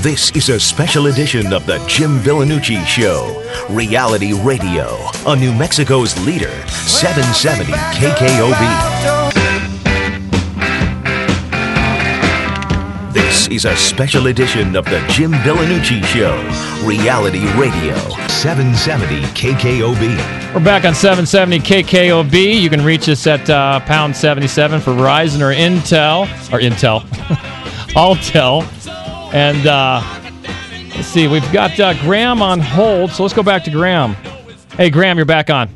This 0.00 0.30
is 0.36 0.48
a 0.50 0.60
special 0.60 1.06
edition 1.06 1.52
of 1.52 1.66
the 1.66 1.78
Jim 1.88 2.18
Villanucci 2.18 2.84
Show, 2.86 3.42
reality 3.68 4.32
radio 4.32 4.86
on 5.26 5.40
New 5.40 5.52
Mexico's 5.52 6.16
leader, 6.24 6.52
770 6.68 7.72
KKOB. 7.72 9.55
This 13.36 13.48
is 13.48 13.64
a 13.66 13.76
special 13.76 14.28
edition 14.28 14.74
of 14.76 14.86
the 14.86 14.98
Jim 15.10 15.30
Villanucci 15.30 16.02
Show, 16.06 16.34
reality 16.88 17.44
radio, 17.52 17.94
770 18.28 19.20
KKOB. 19.38 20.54
We're 20.54 20.64
back 20.64 20.86
on 20.86 20.94
770 20.94 21.58
KKOB. 21.58 22.60
You 22.62 22.70
can 22.70 22.82
reach 22.82 23.10
us 23.10 23.26
at 23.26 23.48
uh, 23.50 23.80
pound 23.80 24.16
77 24.16 24.80
for 24.80 24.92
Verizon 24.92 25.42
or 25.42 25.54
Intel, 25.54 26.22
or 26.50 26.60
Intel, 26.60 27.00
Alltel. 27.94 28.62
And 29.34 29.66
uh, 29.66 30.00
let's 30.96 31.06
see, 31.06 31.28
we've 31.28 31.52
got 31.52 31.78
uh, 31.78 31.92
Graham 32.02 32.40
on 32.40 32.58
hold, 32.58 33.10
so 33.10 33.22
let's 33.22 33.34
go 33.34 33.42
back 33.42 33.64
to 33.64 33.70
Graham. 33.70 34.14
Hey, 34.78 34.88
Graham, 34.88 35.18
you're 35.18 35.26
back 35.26 35.50
on. 35.50 35.68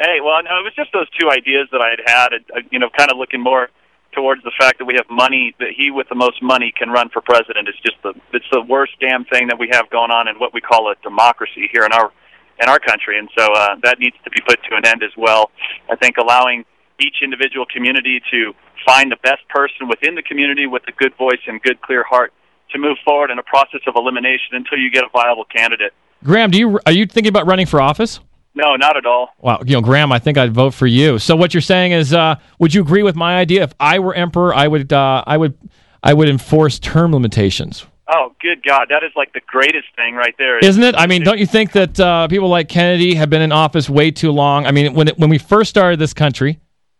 Hey, 0.00 0.20
well, 0.24 0.42
no, 0.42 0.58
it 0.58 0.64
was 0.64 0.72
just 0.74 0.90
those 0.94 1.06
two 1.20 1.28
ideas 1.30 1.68
that 1.70 1.82
I 1.82 1.90
had 1.90 2.00
had. 2.06 2.32
uh, 2.56 2.60
You 2.72 2.78
know, 2.78 2.88
kind 2.96 3.10
of 3.12 3.18
looking 3.18 3.42
more 3.42 3.68
towards 4.12 4.42
the 4.42 4.52
fact 4.58 4.78
that 4.78 4.84
we 4.84 4.94
have 4.94 5.06
money 5.10 5.54
that 5.58 5.70
he 5.76 5.90
with 5.90 6.08
the 6.08 6.14
most 6.14 6.42
money 6.42 6.72
can 6.76 6.90
run 6.90 7.08
for 7.10 7.20
president. 7.20 7.68
It's 7.68 7.80
just 7.80 7.96
the 8.02 8.14
it's 8.32 8.46
the 8.52 8.62
worst 8.62 8.92
damn 9.00 9.24
thing 9.24 9.48
that 9.48 9.58
we 9.58 9.68
have 9.72 9.90
going 9.90 10.10
on 10.10 10.28
in 10.28 10.36
what 10.36 10.54
we 10.54 10.60
call 10.60 10.90
a 10.90 10.94
democracy 11.02 11.68
here 11.70 11.84
in 11.84 11.92
our 11.92 12.12
in 12.60 12.68
our 12.68 12.78
country, 12.78 13.18
and 13.18 13.28
so 13.36 13.52
uh, 13.52 13.76
that 13.84 14.00
needs 14.00 14.16
to 14.24 14.30
be 14.30 14.40
put 14.46 14.58
to 14.68 14.76
an 14.76 14.84
end 14.84 15.02
as 15.02 15.12
well. 15.16 15.50
I 15.90 15.96
think 15.96 16.16
allowing 16.16 16.64
each 17.00 17.16
individual 17.22 17.64
community 17.72 18.20
to 18.32 18.52
find 18.84 19.12
the 19.12 19.18
best 19.22 19.46
person 19.48 19.88
within 19.88 20.14
the 20.14 20.22
community 20.22 20.66
with 20.66 20.82
a 20.88 20.92
good 20.92 21.16
voice 21.16 21.38
and 21.46 21.62
good 21.62 21.80
clear 21.80 22.02
heart 22.02 22.32
to 22.72 22.78
move 22.78 22.96
forward 23.04 23.30
in 23.30 23.38
a 23.38 23.42
process 23.42 23.80
of 23.86 23.94
elimination 23.96 24.52
until 24.52 24.78
you 24.78 24.90
get 24.90 25.04
a 25.04 25.08
viable 25.12 25.44
candidate. 25.44 25.92
Graham, 26.24 26.50
do 26.50 26.58
you 26.58 26.80
are 26.84 26.92
you 26.92 27.06
thinking 27.06 27.28
about 27.28 27.46
running 27.46 27.66
for 27.66 27.80
office? 27.80 28.20
No, 28.58 28.74
not 28.74 28.96
at 28.96 29.06
all. 29.06 29.28
Wow, 29.38 29.62
you 29.64 29.74
know, 29.74 29.80
Graham, 29.80 30.10
I 30.10 30.18
think 30.18 30.36
I'd 30.36 30.52
vote 30.52 30.74
for 30.74 30.88
you. 30.88 31.20
So 31.20 31.36
what 31.36 31.54
you're 31.54 31.60
saying 31.60 31.92
is, 31.92 32.12
uh, 32.12 32.34
would 32.58 32.74
you 32.74 32.82
agree 32.82 33.04
with 33.04 33.14
my 33.14 33.38
idea? 33.38 33.62
If 33.62 33.72
I 33.78 34.00
were 34.00 34.14
emperor, 34.14 34.52
I 34.52 34.66
would, 34.66 34.92
uh, 34.92 35.22
I 35.24 35.36
would, 35.36 35.56
I 36.02 36.12
would 36.12 36.28
enforce 36.28 36.80
term 36.80 37.12
limitations. 37.12 37.86
Oh, 38.12 38.34
good 38.40 38.64
God, 38.66 38.86
that 38.90 39.04
is 39.04 39.12
like 39.14 39.32
the 39.32 39.42
greatest 39.46 39.86
thing 39.94 40.16
right 40.16 40.34
there. 40.38 40.58
Isn't 40.58 40.82
it? 40.82 40.96
I 40.96 41.06
mean, 41.06 41.22
don't 41.22 41.38
you 41.38 41.46
think 41.46 41.70
that 41.72 42.00
uh, 42.00 42.26
people 42.26 42.48
like 42.48 42.68
Kennedy 42.68 43.14
have 43.14 43.30
been 43.30 43.42
in 43.42 43.52
office 43.52 43.88
way 43.88 44.10
too 44.10 44.32
long? 44.32 44.66
I 44.66 44.72
mean, 44.72 44.92
when 44.94 45.08
it, 45.08 45.18
when 45.18 45.30
we 45.30 45.38
first 45.38 45.70
started 45.70 46.00
this 46.00 46.14
country, 46.14 46.58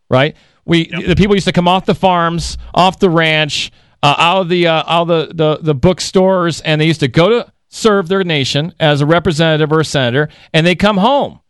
right? 0.09 0.37
We 0.65 0.91
the 1.07 1.17
people 1.17 1.35
used 1.35 1.47
to 1.47 1.53
come 1.53 1.67
off 1.67 1.87
the 1.87 1.95
farms, 1.95 2.57
off 2.75 3.01
the 3.01 3.11
ranch, 3.11 3.73
uh, 4.03 4.15
out 4.19 4.43
of 4.43 4.49
the 4.49 4.69
uh, 4.69 4.85
out 4.87 5.09
of 5.09 5.09
the, 5.09 5.35
the 5.35 5.59
the 5.63 5.75
bookstores, 5.75 6.61
and 6.61 6.81
they 6.81 6.87
used 6.87 7.01
to 7.01 7.09
go 7.09 7.31
to 7.31 7.53
serve 7.69 8.09
their 8.09 8.23
nation 8.23 8.75
as 8.79 9.01
a 9.01 9.07
representative 9.07 9.73
or 9.73 9.81
a 9.81 9.85
senator, 9.85 10.29
and 10.53 10.67
they 10.67 10.75
come 10.75 10.99
home. 10.99 11.41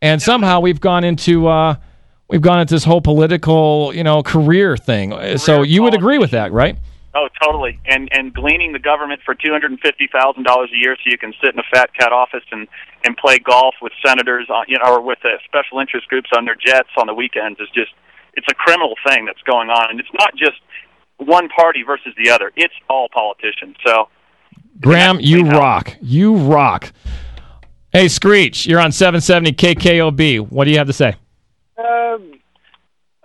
And 0.00 0.22
somehow 0.22 0.60
we've 0.60 0.80
gone 0.80 1.04
into 1.04 1.48
uh, 1.48 1.76
we've 2.28 2.42
gone 2.42 2.60
into 2.60 2.74
this 2.74 2.84
whole 2.84 3.00
political, 3.00 3.92
you 3.94 4.04
know, 4.04 4.22
career 4.22 4.76
thing. 4.76 5.38
so 5.38 5.62
you 5.62 5.82
would 5.82 5.94
agree 5.94 6.18
with 6.18 6.30
that, 6.32 6.52
right? 6.52 6.78
Oh, 7.14 7.28
totally. 7.42 7.80
And 7.86 8.08
and 8.12 8.32
gleaning 8.32 8.72
the 8.72 8.78
government 8.78 9.22
for 9.24 9.34
two 9.34 9.50
hundred 9.50 9.72
and 9.72 9.80
fifty 9.80 10.08
thousand 10.12 10.44
dollars 10.44 10.70
a 10.72 10.76
year, 10.76 10.94
so 10.96 11.10
you 11.10 11.18
can 11.18 11.32
sit 11.42 11.52
in 11.52 11.58
a 11.58 11.64
fat 11.72 11.90
cat 11.94 12.12
office 12.12 12.44
and 12.52 12.68
and 13.04 13.16
play 13.16 13.38
golf 13.38 13.74
with 13.80 13.92
senators, 14.04 14.48
on, 14.50 14.66
you 14.68 14.78
know, 14.78 14.94
or 14.94 15.00
with 15.00 15.18
uh, 15.24 15.30
special 15.44 15.80
interest 15.80 16.06
groups 16.08 16.30
on 16.36 16.44
their 16.44 16.54
jets 16.54 16.90
on 16.96 17.06
the 17.06 17.14
weekends 17.14 17.58
is 17.60 17.68
just 17.74 17.90
it's 18.34 18.46
a 18.50 18.54
criminal 18.54 18.94
thing 19.06 19.24
that's 19.24 19.42
going 19.42 19.68
on, 19.70 19.90
and 19.90 19.98
it's 19.98 20.12
not 20.14 20.36
just 20.36 20.60
one 21.16 21.48
party 21.48 21.82
versus 21.82 22.14
the 22.22 22.30
other. 22.30 22.52
It's 22.56 22.74
all 22.88 23.08
politicians. 23.12 23.76
So, 23.84 24.08
Graham, 24.80 25.18
you 25.18 25.44
rock. 25.44 25.96
You 26.00 26.36
rock. 26.36 26.92
Hey, 27.98 28.06
Screech, 28.06 28.64
you're 28.64 28.78
on 28.78 28.92
770 28.92 29.54
KKOB. 29.54 30.52
What 30.52 30.66
do 30.66 30.70
you 30.70 30.78
have 30.78 30.86
to 30.86 30.92
say? 30.92 31.16
Um, 31.76 32.30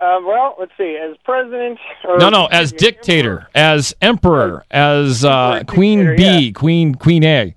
uh, 0.00 0.18
well, 0.26 0.56
let's 0.58 0.72
see. 0.76 0.98
As 1.00 1.16
president, 1.24 1.78
or 2.04 2.18
No, 2.18 2.28
no, 2.28 2.46
as 2.46 2.72
dictator, 2.72 3.46
as 3.54 3.94
emperor, 4.02 4.64
as 4.72 5.24
uh, 5.24 5.58
Emperor, 5.60 5.72
Queen 5.72 5.98
dictator, 6.00 6.16
B, 6.16 6.52
Queen 6.52 6.96
Queen 6.96 7.22
A. 7.22 7.54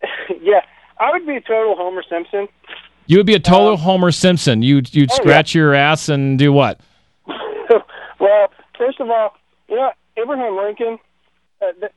yeah, 0.40 0.60
I 1.00 1.10
would 1.10 1.26
be 1.26 1.34
a 1.34 1.40
total 1.40 1.74
Homer 1.74 2.04
Simpson. 2.08 2.46
You 3.06 3.16
would 3.16 3.26
be 3.26 3.34
a 3.34 3.40
total 3.40 3.76
Homer 3.76 4.12
Simpson. 4.12 4.62
You'd 4.62 4.94
you'd 4.94 5.10
oh, 5.10 5.14
yeah. 5.14 5.20
scratch 5.20 5.54
your 5.56 5.74
ass 5.74 6.08
and 6.08 6.38
do 6.38 6.52
what? 6.52 6.78
well, 8.20 8.48
first 8.78 9.00
of 9.00 9.10
all, 9.10 9.34
you 9.68 9.74
know 9.74 9.90
Abraham 10.16 10.56
Lincoln. 10.56 11.00
Uh, 11.60 11.72
th- 11.80 11.92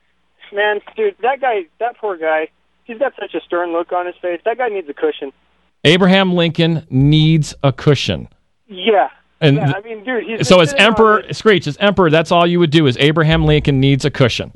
man, 0.52 0.82
dude, 0.96 1.16
that 1.22 1.42
guy, 1.42 1.68
that 1.80 1.96
poor 2.00 2.18
guy, 2.18 2.48
he's 2.84 3.00
got 3.00 3.14
such 3.20 3.34
a 3.34 3.42
stern 3.42 3.72
look 3.72 3.92
on 3.92 4.06
his 4.06 4.16
face. 4.22 4.42
That 4.46 4.58
guy 4.58 4.70
needs 4.70 4.90
a 4.90 4.94
cushion. 4.94 5.32
Abraham 5.84 6.34
Lincoln 6.34 6.86
needs 6.90 7.54
a 7.64 7.72
cushion. 7.72 8.30
Yeah. 8.68 9.10
And 9.42 9.58
yeah, 9.58 9.74
I 9.76 9.82
mean, 9.82 10.06
dude, 10.06 10.24
he's 10.24 10.48
so 10.48 10.62
as 10.62 10.74
emperor, 10.76 11.24
Screech, 11.34 11.68
as 11.68 11.76
emperor, 11.78 12.10
that's 12.10 12.32
all 12.32 12.48
you 12.48 12.60
would 12.60 12.72
do 12.72 12.88
is 12.88 12.96
Abraham 12.98 13.46
Lincoln 13.46 13.82
needs 13.82 14.06
a 14.06 14.10
cushion. 14.10 14.52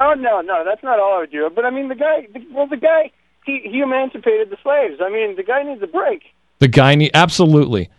Oh 0.00 0.14
no, 0.14 0.40
no, 0.40 0.64
that's 0.64 0.82
not 0.82 0.98
all 0.98 1.16
I 1.16 1.18
would 1.20 1.30
do. 1.30 1.50
But 1.54 1.66
I 1.66 1.70
mean, 1.70 1.88
the 1.88 1.94
guy, 1.94 2.26
the, 2.32 2.42
well, 2.50 2.66
the 2.66 2.78
guy, 2.78 3.10
he 3.44 3.60
he 3.70 3.80
emancipated 3.80 4.48
the 4.48 4.56
slaves. 4.62 4.98
I 5.02 5.10
mean, 5.10 5.36
the 5.36 5.42
guy 5.42 5.62
needs 5.62 5.82
a 5.82 5.86
break. 5.86 6.22
The 6.58 6.68
guy 6.68 6.94
need 6.94 7.10
absolutely. 7.12 7.90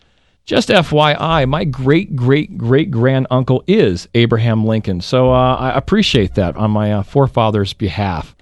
Just 0.45 0.69
FYI, 0.69 1.47
my 1.47 1.63
great 1.63 2.15
great 2.15 2.57
great 2.57 2.89
grand 2.89 3.27
uncle 3.29 3.63
is 3.67 4.07
Abraham 4.15 4.65
Lincoln, 4.65 5.00
so 5.00 5.31
uh, 5.31 5.55
I 5.55 5.77
appreciate 5.77 6.33
that 6.35 6.55
on 6.55 6.71
my 6.71 6.91
uh, 6.91 7.03
forefathers' 7.03 7.73
behalf. 7.73 8.35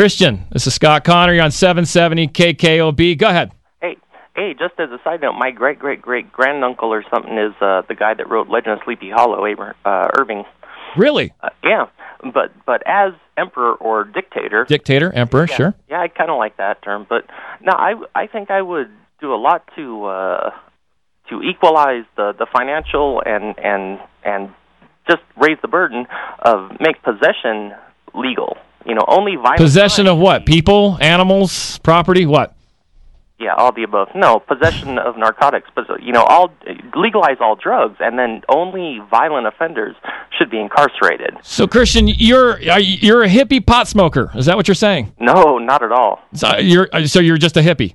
Christian, 0.00 0.46
this 0.50 0.66
is 0.66 0.72
Scott 0.72 1.04
Connor. 1.04 1.34
You're 1.34 1.44
on 1.44 1.50
770 1.50 2.28
KKOB. 2.28 3.18
Go 3.18 3.28
ahead. 3.28 3.52
Hey, 3.82 3.98
hey, 4.34 4.54
just 4.58 4.72
as 4.80 4.88
a 4.88 4.98
side 5.04 5.20
note, 5.20 5.34
my 5.34 5.50
great 5.50 5.78
great 5.78 6.00
great 6.00 6.32
granduncle 6.32 6.88
or 6.88 7.04
something 7.12 7.36
is 7.36 7.52
uh, 7.60 7.82
the 7.86 7.94
guy 7.94 8.14
that 8.14 8.30
wrote 8.30 8.48
Legend 8.48 8.78
of 8.78 8.78
Sleepy 8.86 9.10
Hollow, 9.10 9.44
Abra- 9.44 9.76
uh, 9.84 10.08
Irving. 10.18 10.44
Really? 10.96 11.34
Uh, 11.42 11.50
yeah, 11.62 11.88
but 12.32 12.50
but 12.64 12.82
as 12.86 13.12
emperor 13.36 13.74
or 13.74 14.04
dictator, 14.04 14.64
Dictator, 14.64 15.12
emperor, 15.12 15.46
yeah, 15.50 15.54
sure. 15.54 15.74
Yeah, 15.90 16.00
I 16.00 16.08
kind 16.08 16.30
of 16.30 16.38
like 16.38 16.56
that 16.56 16.80
term, 16.80 17.04
but 17.06 17.26
no, 17.60 17.72
I 17.74 17.92
I 18.14 18.26
think 18.26 18.50
I 18.50 18.62
would 18.62 18.88
do 19.20 19.34
a 19.34 19.36
lot 19.36 19.68
to 19.76 20.04
uh, 20.06 20.50
to 21.28 21.42
equalize 21.42 22.04
the 22.16 22.32
the 22.38 22.46
financial 22.50 23.22
and 23.26 23.54
and 23.58 24.00
and 24.24 24.48
just 25.06 25.20
raise 25.36 25.58
the 25.60 25.68
burden 25.68 26.06
of 26.38 26.70
make 26.80 27.02
possession 27.02 27.74
legal. 28.14 28.56
You 28.90 28.96
know, 28.96 29.04
only 29.06 29.36
violent 29.36 29.58
Possession 29.58 30.06
crime- 30.06 30.16
of 30.16 30.20
what? 30.20 30.46
People, 30.46 30.98
animals, 31.00 31.78
property, 31.84 32.26
what? 32.26 32.56
Yeah, 33.38 33.54
all 33.54 33.70
the 33.72 33.84
above. 33.84 34.08
No, 34.16 34.40
possession 34.40 34.98
of 34.98 35.16
narcotics, 35.16 35.68
but 35.76 35.84
you 36.02 36.12
know, 36.12 36.24
all 36.24 36.50
legalize 36.96 37.36
all 37.40 37.54
drugs, 37.54 37.96
and 38.00 38.18
then 38.18 38.42
only 38.48 38.98
violent 39.08 39.46
offenders 39.46 39.94
should 40.36 40.50
be 40.50 40.58
incarcerated. 40.58 41.36
So, 41.42 41.68
Christian, 41.68 42.08
you're 42.08 42.58
you- 42.60 42.98
you're 43.00 43.22
a 43.22 43.28
hippie 43.28 43.64
pot 43.64 43.86
smoker. 43.86 44.32
Is 44.34 44.46
that 44.46 44.56
what 44.56 44.66
you're 44.66 44.74
saying? 44.74 45.12
No, 45.20 45.58
not 45.58 45.82
at 45.84 45.92
all. 45.92 46.18
So 46.34 46.58
you're 46.58 46.88
so 47.06 47.20
you're 47.20 47.38
just 47.38 47.56
a 47.56 47.60
hippie. 47.60 47.94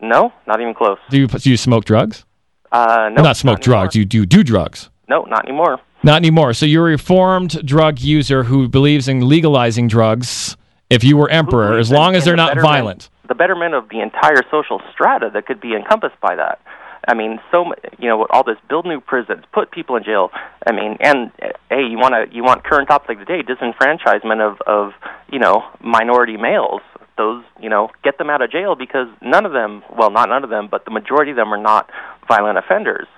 No, 0.00 0.32
not 0.46 0.60
even 0.60 0.74
close. 0.74 0.98
Do 1.10 1.18
you 1.18 1.26
do 1.26 1.50
you 1.50 1.56
smoke 1.56 1.84
drugs? 1.84 2.24
Uh, 2.70 3.10
no, 3.12 3.22
not 3.22 3.36
smoke 3.36 3.60
drugs. 3.60 3.96
You 3.96 4.04
do 4.04 4.24
do 4.24 4.44
drugs. 4.44 4.90
No, 5.08 5.22
not 5.24 5.44
anymore. 5.46 5.80
Not 6.06 6.18
anymore. 6.18 6.52
So 6.52 6.66
you're 6.66 6.86
a 6.86 6.92
reformed 6.92 7.66
drug 7.66 7.98
user 7.98 8.44
who 8.44 8.68
believes 8.68 9.08
in 9.08 9.28
legalizing 9.28 9.88
drugs. 9.88 10.56
If 10.88 11.02
you 11.02 11.16
were 11.16 11.28
emperor, 11.28 11.78
as 11.78 11.90
long 11.90 12.14
as 12.14 12.24
they're 12.24 12.34
the 12.34 12.54
not 12.54 12.60
violent. 12.60 13.10
The 13.26 13.34
betterment 13.34 13.74
of 13.74 13.88
the 13.88 13.98
entire 13.98 14.44
social 14.48 14.80
strata 14.92 15.30
that 15.34 15.46
could 15.46 15.60
be 15.60 15.74
encompassed 15.74 16.20
by 16.20 16.36
that. 16.36 16.60
I 17.08 17.14
mean, 17.14 17.40
so 17.50 17.72
you 17.98 18.08
know, 18.08 18.24
all 18.30 18.44
this 18.44 18.56
build 18.68 18.86
new 18.86 19.00
prisons, 19.00 19.42
put 19.52 19.72
people 19.72 19.96
in 19.96 20.04
jail. 20.04 20.30
I 20.64 20.70
mean, 20.70 20.96
and 21.00 21.32
hey, 21.68 21.82
you 21.90 21.98
want 21.98 22.14
to 22.14 22.32
you 22.32 22.44
want 22.44 22.62
current 22.62 22.86
topics 22.86 23.08
like 23.08 23.26
today, 23.26 23.42
disenfranchisement 23.42 24.40
of 24.48 24.60
of 24.64 24.92
you 25.32 25.40
know 25.40 25.64
minority 25.80 26.36
males. 26.36 26.82
Those 27.18 27.42
you 27.60 27.68
know 27.68 27.90
get 28.04 28.18
them 28.18 28.30
out 28.30 28.42
of 28.42 28.52
jail 28.52 28.76
because 28.76 29.08
none 29.20 29.44
of 29.44 29.50
them, 29.50 29.82
well, 29.98 30.12
not 30.12 30.28
none 30.28 30.44
of 30.44 30.50
them, 30.50 30.68
but 30.70 30.84
the 30.84 30.92
majority 30.92 31.32
of 31.32 31.36
them 31.36 31.52
are 31.52 31.60
not 31.60 31.90
violent 32.28 32.58
offenders. 32.58 33.08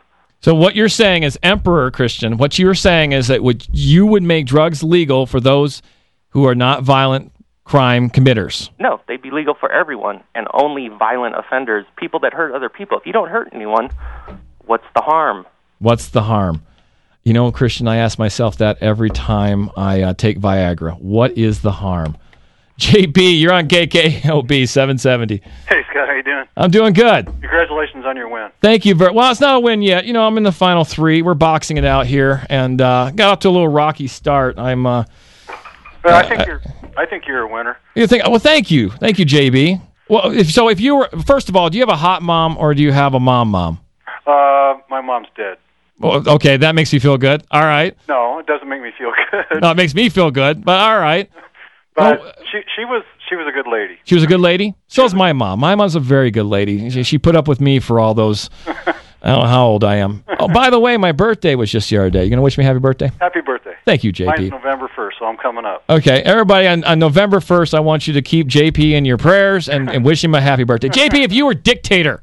So 0.41 0.55
what 0.55 0.77
you're 0.77 0.89
saying 0.89 1.25
is 1.25 1.39
emperor 1.43 1.91
Christian. 1.91 2.37
What 2.37 2.59
you're 2.59 2.75
saying 2.75 3.13
is 3.13 3.27
that 3.29 3.43
would 3.43 3.67
you 3.73 4.07
would 4.07 4.23
make 4.23 4.47
drugs 4.47 4.83
legal 4.83 5.27
for 5.27 5.41
those 5.41 5.83
who 6.31 6.47
are 6.47 6.55
not 6.55 6.83
violent 6.83 7.33
crime 7.65 8.09
committers. 8.09 8.71
No, 8.79 9.01
they'd 9.09 9.21
be 9.21 9.31
legal 9.31 9.55
for 9.55 9.71
everyone, 9.71 10.23
and 10.35 10.47
only 10.55 10.89
violent 10.89 11.37
offenders, 11.37 11.85
people 11.97 12.21
that 12.21 12.33
hurt 12.33 12.55
other 12.55 12.69
people. 12.69 12.99
If 12.99 13.07
you 13.07 13.13
don't 13.13 13.29
hurt 13.29 13.49
anyone, 13.53 13.91
what's 14.65 14.87
the 14.95 15.03
harm? 15.03 15.45
What's 15.79 16.09
the 16.09 16.23
harm? 16.23 16.63
You 17.25 17.35
know, 17.35 17.53
Christian, 17.53 17.87
I 17.87 17.97
ask 17.97 18.19
myself 18.19 18.57
that 18.59 18.79
every 18.81 19.11
time 19.11 19.71
I 19.77 20.01
uh, 20.01 20.15
take 20.15 20.39
Viagra. 20.39 20.99
What 20.99 21.37
is 21.37 21.61
the 21.61 21.73
harm? 21.73 22.17
JB, 22.79 23.41
you're 23.41 23.53
on 23.53 23.67
KKOB 23.69 24.69
770. 24.69 25.43
Hey 25.69 25.83
Scott, 25.91 26.07
how 26.09 26.15
you 26.15 26.23
doing? 26.23 26.45
I'm 26.57 26.71
doing 26.71 26.93
good. 26.93 27.27
Congratulations 27.27 28.05
on 28.07 28.17
your 28.17 28.29
win. 28.29 28.51
Thank 28.61 28.85
you 28.87 28.95
very 28.95 29.13
well. 29.13 29.31
It's 29.33 29.41
not 29.41 29.57
a 29.57 29.61
win 29.61 29.83
yet. 29.83 30.05
You 30.07 30.13
know, 30.13 30.25
I'm 30.25 30.37
in 30.37 30.45
the 30.45 30.53
final 30.53 30.85
three. 30.85 31.21
We're 31.21 31.35
boxing 31.35 31.77
it 31.77 31.85
out 31.85 32.07
here, 32.07 32.47
and 32.49 32.81
uh, 32.81 33.11
got 33.11 33.33
off 33.33 33.39
to 33.41 33.49
a 33.49 33.51
little 33.51 33.67
rocky 33.69 34.07
start. 34.07 34.59
I'm. 34.59 34.87
Uh, 34.87 35.05
Well, 36.05 36.15
I 36.15 36.23
Uh, 36.23 36.29
think 36.29 36.47
you're. 36.47 36.63
I 36.97 37.05
think 37.07 37.27
you're 37.27 37.41
a 37.41 37.53
winner. 37.53 37.77
you 37.97 38.07
think? 38.07 38.23
Well, 38.29 38.39
thank 38.39 38.71
you, 38.71 38.91
thank 38.91 39.19
you, 39.19 39.27
JB. 39.27 39.81
Well, 40.09 40.31
if, 40.33 40.51
so 40.53 40.69
if 40.69 40.81
you 40.81 40.97
were 40.97 41.09
first 41.27 41.49
of 41.49 41.57
all, 41.57 41.69
do 41.71 41.79
you 41.79 41.83
have 41.83 41.89
a 41.93 41.97
hot 41.97 42.23
mom 42.23 42.57
or 42.59 42.75
do 42.75 42.83
you 42.83 42.93
have 42.93 43.15
a 43.15 43.21
mom 43.21 43.49
mom? 43.49 43.81
Uh, 44.25 44.75
my 44.89 45.01
mom's 45.01 45.29
dead. 45.37 45.59
Well, 45.99 46.23
okay, 46.29 46.57
that 46.59 46.77
makes 46.77 46.93
you 46.93 47.01
feel 47.01 47.19
good. 47.19 47.43
All 47.51 47.63
right. 47.65 47.97
No, 48.09 48.39
it 48.39 48.47
doesn't 48.47 48.69
make 48.69 48.81
me 48.83 48.93
feel 48.97 49.11
good. 49.51 49.61
No, 49.63 49.73
it 49.73 49.77
makes 49.77 49.95
me 49.97 50.09
feel 50.09 50.31
good. 50.31 50.65
But 50.65 50.79
all 50.79 50.99
right. 51.01 51.29
But 51.99 52.21
well- 52.21 52.33
she 52.51 52.61
she 52.77 52.85
was 52.85 53.03
she 53.29 53.37
was 53.37 53.47
a 53.47 53.53
good 53.53 53.67
lady. 53.71 53.99
She 54.05 54.15
was 54.15 54.25
a 54.25 54.27
good 54.27 54.41
lady. 54.41 54.75
So 54.87 55.05
is 55.05 55.15
my 55.15 55.33
mom. 55.33 55.61
My 55.61 55.75
mom's 55.75 55.95
a 55.95 56.01
very 56.01 56.31
good 56.31 56.47
lady. 56.47 56.89
She, 56.91 57.03
she 57.03 57.19
put 57.19 57.37
up 57.37 57.49
with 57.49 57.61
me 57.61 57.79
for 57.81 58.01
all 58.01 58.15
those. 58.15 58.49
I 59.21 59.31
don't 59.33 59.43
know 59.43 59.49
how 59.49 59.67
old 59.67 59.83
I 59.83 59.97
am. 59.97 60.23
Oh, 60.39 60.47
by 60.47 60.71
the 60.71 60.79
way, 60.79 60.97
my 60.97 61.11
birthday 61.11 61.57
was 61.57 61.73
just 61.73 61.91
the 61.91 61.99
other 61.99 62.09
day. 62.11 62.23
You 62.25 62.31
gonna 62.31 62.41
wish 62.43 62.57
me 62.57 62.63
happy 62.65 62.79
birthday? 62.79 63.11
Happy 63.21 63.41
birthday. 63.41 63.75
Thank 63.85 64.05
you, 64.05 64.13
Mine's 64.25 64.39
JP. 64.41 64.51
November 64.51 64.89
first, 64.95 65.19
so 65.19 65.25
I'm 65.27 65.37
coming 65.37 65.65
up. 65.65 65.83
Okay, 65.91 66.23
everybody 66.23 66.69
on, 66.69 66.85
on 66.85 66.99
November 67.01 67.39
1st, 67.41 67.75
I 67.75 67.81
want 67.81 68.07
you 68.07 68.13
to 68.15 68.23
keep 68.23 68.47
JP 68.47 68.93
in 68.93 69.05
your 69.05 69.17
prayers 69.19 69.69
and, 69.69 69.91
and 69.91 70.05
wish 70.05 70.23
him 70.23 70.35
a 70.35 70.41
happy 70.41 70.63
birthday. 70.65 70.89
JP, 70.89 71.25
if 71.25 71.33
you 71.33 71.47
were 71.47 71.55
dictator, 71.55 72.23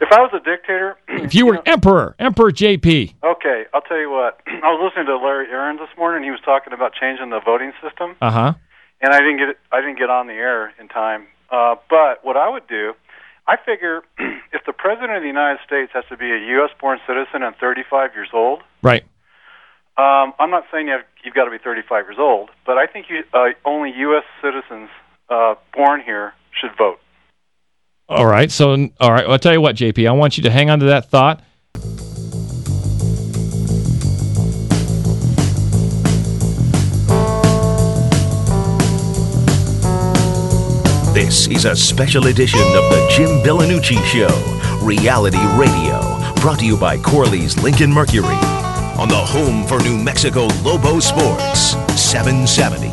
If 0.00 0.12
I 0.12 0.20
was 0.20 0.30
a 0.32 0.38
dictator, 0.38 0.96
if 1.08 1.34
you 1.34 1.44
were 1.46 1.60
emperor, 1.66 2.14
Emperor 2.20 2.52
JP, 2.52 3.14
okay, 3.24 3.64
I'll 3.74 3.80
tell 3.80 3.98
you 3.98 4.10
what. 4.10 4.40
I 4.46 4.70
was 4.72 4.80
listening 4.92 5.06
to 5.06 5.16
Larry 5.18 5.48
Ahrens 5.50 5.80
this 5.80 5.88
morning. 5.98 6.22
He 6.22 6.30
was 6.30 6.40
talking 6.44 6.72
about 6.72 6.92
changing 6.94 7.30
the 7.30 7.40
voting 7.44 7.72
system, 7.82 8.14
uh 8.22 8.30
huh. 8.30 8.52
And 9.00 9.12
I 9.12 9.18
didn't 9.18 9.38
get 9.38 9.48
it, 9.50 9.58
I 9.72 9.80
didn't 9.80 9.98
get 9.98 10.10
on 10.10 10.26
the 10.26 10.34
air 10.34 10.72
in 10.80 10.88
time. 10.88 11.26
Uh, 11.50 11.76
but 11.88 12.24
what 12.24 12.36
I 12.36 12.48
would 12.48 12.66
do, 12.66 12.92
I 13.46 13.56
figure, 13.56 14.02
if 14.52 14.64
the 14.66 14.72
president 14.72 15.16
of 15.16 15.22
the 15.22 15.28
United 15.28 15.60
States 15.66 15.92
has 15.94 16.04
to 16.10 16.16
be 16.16 16.30
a 16.30 16.38
U.S. 16.58 16.70
born 16.80 16.98
citizen 17.06 17.42
and 17.42 17.56
35 17.56 18.10
years 18.14 18.28
old, 18.32 18.62
Right. 18.82 19.04
Um, 19.96 20.32
I'm 20.38 20.50
not 20.50 20.62
saying 20.70 20.86
you 20.86 20.92
have, 20.92 21.02
you've 21.24 21.34
got 21.34 21.46
to 21.46 21.50
be 21.50 21.58
35 21.58 22.06
years 22.06 22.18
old, 22.20 22.50
but 22.64 22.78
I 22.78 22.86
think 22.86 23.06
you, 23.10 23.24
uh, 23.34 23.48
only 23.64 23.92
U.S. 23.96 24.22
citizens 24.40 24.90
uh, 25.28 25.56
born 25.74 26.00
here 26.00 26.34
should 26.52 26.70
vote. 26.78 27.00
All 28.08 28.24
right. 28.26 28.50
So, 28.50 28.88
all 29.00 29.12
right. 29.12 29.26
I'll 29.26 29.40
tell 29.40 29.52
you 29.52 29.60
what, 29.60 29.74
JP, 29.74 30.08
I 30.08 30.12
want 30.12 30.36
you 30.36 30.44
to 30.44 30.50
hang 30.50 30.70
on 30.70 30.78
to 30.78 30.86
that 30.86 31.10
thought. 31.10 31.42
This 41.28 41.46
is 41.48 41.66
a 41.66 41.76
special 41.76 42.28
edition 42.28 42.58
of 42.58 42.84
the 42.88 43.06
Jim 43.14 43.28
Villanucci 43.44 44.02
Show, 44.06 44.82
reality 44.82 45.36
radio, 45.58 46.00
brought 46.40 46.60
to 46.60 46.64
you 46.64 46.74
by 46.74 46.96
Corley's 46.96 47.62
Lincoln 47.62 47.92
Mercury. 47.92 48.34
On 48.96 49.10
the 49.10 49.14
home 49.14 49.66
for 49.66 49.78
New 49.80 49.98
Mexico 49.98 50.46
Lobo 50.62 51.00
Sports, 51.00 51.72
770 52.00 52.88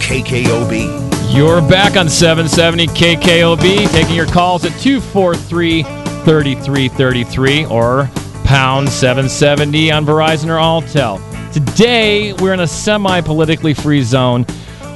KKOB. 0.00 1.36
You're 1.36 1.60
back 1.68 1.98
on 1.98 2.08
770 2.08 2.86
KKOB, 2.86 3.90
taking 3.90 4.14
your 4.14 4.24
calls 4.24 4.64
at 4.64 4.72
243 4.80 5.82
3333 5.82 7.66
or 7.66 8.08
pound 8.44 8.88
770 8.88 9.92
on 9.92 10.06
Verizon 10.06 10.48
or 10.48 10.56
Alltel. 10.56 11.20
Today, 11.52 12.32
we're 12.32 12.54
in 12.54 12.60
a 12.60 12.66
semi 12.66 13.20
politically 13.20 13.74
free 13.74 14.02
zone. 14.02 14.44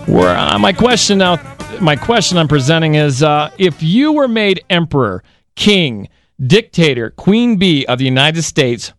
Where 0.06 0.34
uh, 0.34 0.58
my 0.58 0.72
question 0.72 1.18
now, 1.18 1.49
my 1.80 1.96
question 1.96 2.38
I'm 2.38 2.48
presenting 2.48 2.94
is 2.94 3.22
uh, 3.22 3.50
if 3.58 3.82
you 3.82 4.12
were 4.12 4.28
made 4.28 4.64
emperor, 4.70 5.22
king, 5.56 6.08
dictator, 6.44 7.10
queen 7.10 7.56
bee 7.56 7.86
of 7.86 7.98
the 7.98 8.04
United 8.04 8.42
States 8.42 8.92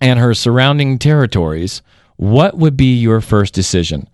and 0.00 0.18
her 0.18 0.34
surrounding 0.34 0.98
territories, 0.98 1.82
what 2.16 2.56
would 2.56 2.76
be 2.76 2.98
your 2.98 3.20
first 3.20 3.54
decision? 3.54 4.08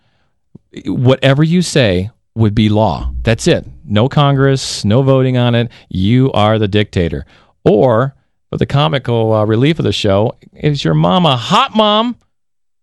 Whatever 0.85 1.43
you 1.43 1.63
say 1.63 2.11
would 2.35 2.55
be 2.55 2.69
law. 2.69 3.13
That's 3.23 3.47
it. 3.47 3.67
No 3.85 4.09
Congress, 4.09 4.85
no 4.85 5.03
voting 5.03 5.37
on 5.37 5.55
it. 5.55 5.71
You 5.89 6.31
are 6.33 6.59
the 6.59 6.69
dictator. 6.69 7.25
Or, 7.65 8.15
for 8.51 8.59
the 8.59 8.67
comical 8.67 9.33
uh, 9.33 9.45
relief 9.45 9.79
of 9.79 9.85
the 9.85 9.93
show, 9.93 10.37
is 10.55 10.85
your 10.85 10.95
mom 10.95 11.27
a 11.27 11.37
hot 11.37 11.75
mom 11.75 12.17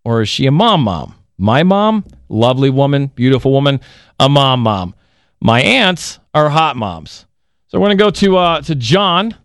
or 0.03 0.23
is 0.23 0.29
she 0.29 0.45
a 0.45 0.51
mom 0.51 0.81
mom? 0.81 1.15
My 1.37 1.63
mom, 1.63 2.03
lovely 2.29 2.69
woman, 2.69 3.07
beautiful 3.07 3.51
woman, 3.51 3.79
a 4.19 4.27
mom 4.27 4.61
mom. 4.61 4.95
My 5.45 5.59
aunts 5.61 6.19
are 6.33 6.49
hot 6.49 6.77
moms. 6.77 7.25
So 7.67 7.77
we're 7.77 7.87
going 7.87 7.97
to 7.97 8.03
go 8.05 8.09
to 8.11 8.37
uh, 8.37 8.61
to 8.61 8.75
John. 8.75 9.35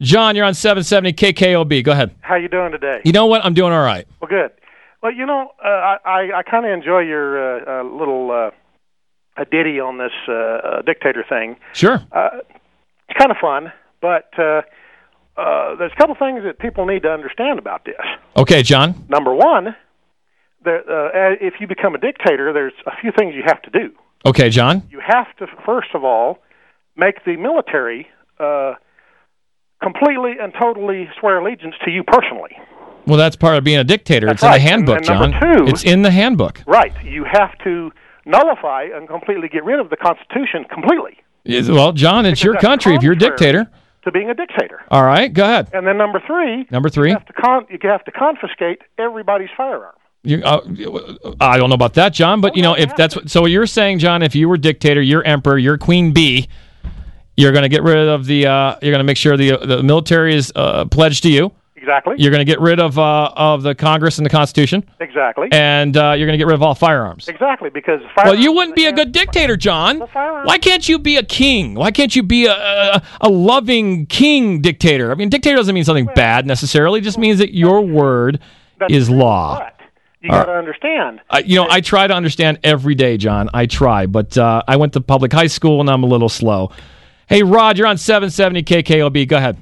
John, 0.00 0.36
you're 0.36 0.44
on 0.44 0.54
770 0.54 1.12
KKOB. 1.12 1.82
Go 1.82 1.90
ahead. 1.90 2.14
How 2.20 2.36
you 2.36 2.48
doing 2.48 2.70
today? 2.70 3.00
You 3.04 3.10
know 3.10 3.26
what? 3.26 3.44
I'm 3.44 3.52
doing 3.52 3.72
all 3.72 3.82
right. 3.82 4.06
Well, 4.20 4.28
good. 4.28 4.52
Well, 5.02 5.12
you 5.12 5.26
know, 5.26 5.50
uh, 5.62 5.66
I 5.68 5.96
I, 6.04 6.38
I 6.38 6.42
kind 6.44 6.66
of 6.66 6.70
enjoy 6.70 7.00
your 7.00 7.58
uh, 7.58 7.80
uh, 7.80 7.82
little 7.82 8.30
uh, 8.30 9.42
a 9.42 9.44
ditty 9.44 9.80
on 9.80 9.98
this 9.98 10.12
uh, 10.28 10.32
uh, 10.32 10.82
dictator 10.82 11.24
thing. 11.28 11.56
Sure. 11.72 12.00
Uh, 12.12 12.28
it's 13.08 13.18
kind 13.18 13.32
of 13.32 13.36
fun, 13.40 13.72
but 14.00 14.30
uh, 14.38 14.62
uh, 15.36 15.74
there's 15.74 15.90
a 15.92 15.96
couple 15.98 16.14
things 16.14 16.44
that 16.44 16.60
people 16.60 16.86
need 16.86 17.02
to 17.02 17.10
understand 17.10 17.58
about 17.58 17.84
this. 17.84 17.96
Okay, 18.36 18.62
John. 18.62 19.04
Number 19.08 19.34
one, 19.34 19.74
there, 20.64 20.78
uh, 20.78 21.34
if 21.40 21.54
you 21.58 21.66
become 21.66 21.96
a 21.96 21.98
dictator, 21.98 22.52
there's 22.52 22.72
a 22.86 22.92
few 23.00 23.10
things 23.10 23.34
you 23.34 23.42
have 23.44 23.60
to 23.62 23.70
do. 23.70 23.90
Okay, 24.26 24.50
John. 24.50 24.82
You 24.90 25.00
have 25.06 25.34
to 25.38 25.46
first 25.64 25.88
of 25.94 26.04
all 26.04 26.38
make 26.96 27.24
the 27.24 27.36
military 27.36 28.06
uh, 28.38 28.74
completely 29.82 30.34
and 30.40 30.52
totally 30.60 31.08
swear 31.18 31.38
allegiance 31.38 31.74
to 31.84 31.90
you 31.90 32.02
personally. 32.04 32.56
Well, 33.06 33.16
that's 33.16 33.36
part 33.36 33.56
of 33.56 33.64
being 33.64 33.78
a 33.78 33.84
dictator. 33.84 34.26
That's 34.26 34.42
it's 34.42 34.44
in 34.44 34.52
the 34.52 34.58
handbook, 34.60 34.96
And- 34.98 35.08
and 35.10 35.32
John. 35.34 35.56
two- 35.56 35.66
it's 35.66 35.84
in 35.84 36.02
the 36.02 36.10
handbook. 36.10 36.62
Right. 36.66 36.92
You 37.02 37.24
have 37.24 37.56
to 37.64 37.90
nullify 38.26 38.84
and 38.94 39.08
completely 39.08 39.48
get 39.48 39.64
rid 39.64 39.80
of 39.80 39.88
the 39.90 39.96
Constitution 39.96 40.64
completely 40.64 41.16
Well, 41.46 41.92
John, 41.92 42.26
it's 42.26 42.40
Because 42.40 42.44
your 42.44 42.56
country. 42.60 42.94
If 42.94 43.02
you're 43.02 43.14
a 43.14 43.18
dictator, 43.18 43.66
to 44.04 44.12
being 44.12 44.28
a 44.30 44.34
dictator. 44.34 44.80
all 44.90 45.04
right, 45.04 45.32
go 45.32 45.44
ahead. 45.44 45.70
And 45.72 45.86
then 45.86 45.96
number 45.96 46.20
three, 46.26 46.66
Number 46.70 46.88
three. 46.90 47.08
you 47.08 47.14
have 47.14 47.24
to 47.26 47.32
con- 47.32 47.66
you 47.70 47.78
have 47.88 48.04
to 48.04 48.10
confiscate 48.12 48.82
everybody's 48.98 49.48
firearm. 49.56 49.94
You, 50.22 50.42
uh, 50.42 50.60
I 51.40 51.56
don't 51.56 51.70
know 51.70 51.74
about 51.74 51.94
that, 51.94 52.12
John, 52.12 52.42
but 52.42 52.54
you 52.54 52.62
know, 52.62 52.74
if 52.74 52.94
that's 52.94 53.16
what, 53.16 53.30
so, 53.30 53.40
what 53.40 53.50
you're 53.50 53.66
saying, 53.66 54.00
John, 54.00 54.22
if 54.22 54.34
you 54.34 54.50
were 54.50 54.58
dictator, 54.58 55.00
you're 55.00 55.24
emperor, 55.24 55.56
you're 55.56 55.78
queen 55.78 56.12
bee, 56.12 56.46
you're 57.38 57.52
going 57.52 57.62
to 57.62 57.70
get 57.70 57.82
rid 57.82 57.96
of 57.96 58.26
the, 58.26 58.46
uh, 58.46 58.76
you're 58.82 58.92
going 58.92 59.00
to 59.00 59.04
make 59.04 59.16
sure 59.16 59.38
the 59.38 59.56
the 59.56 59.82
military 59.82 60.34
is 60.34 60.52
uh, 60.54 60.84
pledged 60.84 61.22
to 61.22 61.30
you. 61.30 61.52
Exactly. 61.74 62.16
You're 62.18 62.30
going 62.30 62.44
to 62.44 62.52
get 62.52 62.60
rid 62.60 62.78
of 62.78 62.98
uh, 62.98 63.32
of 63.34 63.62
the 63.62 63.74
Congress 63.74 64.18
and 64.18 64.26
the 64.26 64.30
Constitution, 64.30 64.86
Exactly. 65.00 65.48
and 65.50 65.96
uh, 65.96 66.12
you're 66.14 66.26
going 66.26 66.34
to 66.34 66.38
get 66.38 66.46
rid 66.46 66.54
of 66.54 66.62
all 66.62 66.74
firearms. 66.74 67.26
exactly 67.26 67.70
because 67.70 68.02
Well, 68.18 68.34
you 68.34 68.52
wouldn't 68.52 68.76
be 68.76 68.84
a 68.84 68.92
good 68.92 69.12
dictator, 69.12 69.56
John. 69.56 70.00
Why 70.00 70.58
can't 70.58 70.86
you 70.86 70.98
be 70.98 71.16
a 71.16 71.22
king? 71.22 71.74
Why 71.76 71.90
can't 71.90 72.14
you 72.14 72.22
be 72.22 72.44
a, 72.44 72.52
a, 72.52 73.02
a 73.22 73.28
loving 73.30 74.04
king 74.04 74.60
dictator? 74.60 75.10
I 75.10 75.14
mean, 75.14 75.30
dictator 75.30 75.56
doesn't 75.56 75.74
mean 75.74 75.84
something 75.84 76.10
bad 76.14 76.46
necessarily. 76.46 77.00
It 77.00 77.04
just 77.04 77.16
means 77.16 77.38
that 77.38 77.54
your 77.54 77.80
word 77.80 78.40
That's 78.78 78.92
is 78.92 79.08
law. 79.08 79.70
You 80.20 80.30
got 80.30 80.44
to 80.44 80.52
understand. 80.52 81.20
I, 81.30 81.40
you 81.40 81.56
know, 81.56 81.66
I 81.68 81.80
try 81.80 82.06
to 82.06 82.14
understand 82.14 82.58
every 82.62 82.94
day, 82.94 83.16
John. 83.16 83.48
I 83.54 83.66
try, 83.66 84.06
but 84.06 84.36
uh, 84.36 84.62
I 84.68 84.76
went 84.76 84.92
to 84.94 85.00
public 85.00 85.32
high 85.32 85.46
school 85.46 85.80
and 85.80 85.88
I'm 85.88 86.02
a 86.02 86.06
little 86.06 86.28
slow. 86.28 86.72
Hey, 87.26 87.42
Rod, 87.42 87.78
you're 87.78 87.86
on 87.86 87.96
770 87.96 88.62
KKOB. 88.62 89.28
Go 89.28 89.36
ahead. 89.36 89.56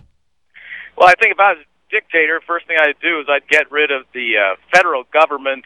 Well, 0.97 1.09
I 1.09 1.15
think 1.21 1.33
if 1.33 1.39
I 1.39 1.53
was 1.53 1.59
a 1.63 1.95
dictator, 1.95 2.41
first 2.47 2.67
thing 2.67 2.77
I'd 2.81 2.99
do 3.01 3.21
is 3.21 3.27
I'd 3.29 3.47
get 3.49 3.71
rid 3.71 3.91
of 3.91 4.05
the 4.13 4.33
uh, 4.37 4.57
federal 4.75 5.05
government 5.13 5.65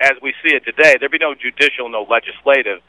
as 0.00 0.12
we 0.22 0.34
see 0.42 0.54
it 0.54 0.64
today. 0.64 0.96
There'd 0.98 1.12
be 1.12 1.18
no 1.18 1.34
judicial, 1.34 1.88
no 1.88 2.06
legislative. 2.08 2.80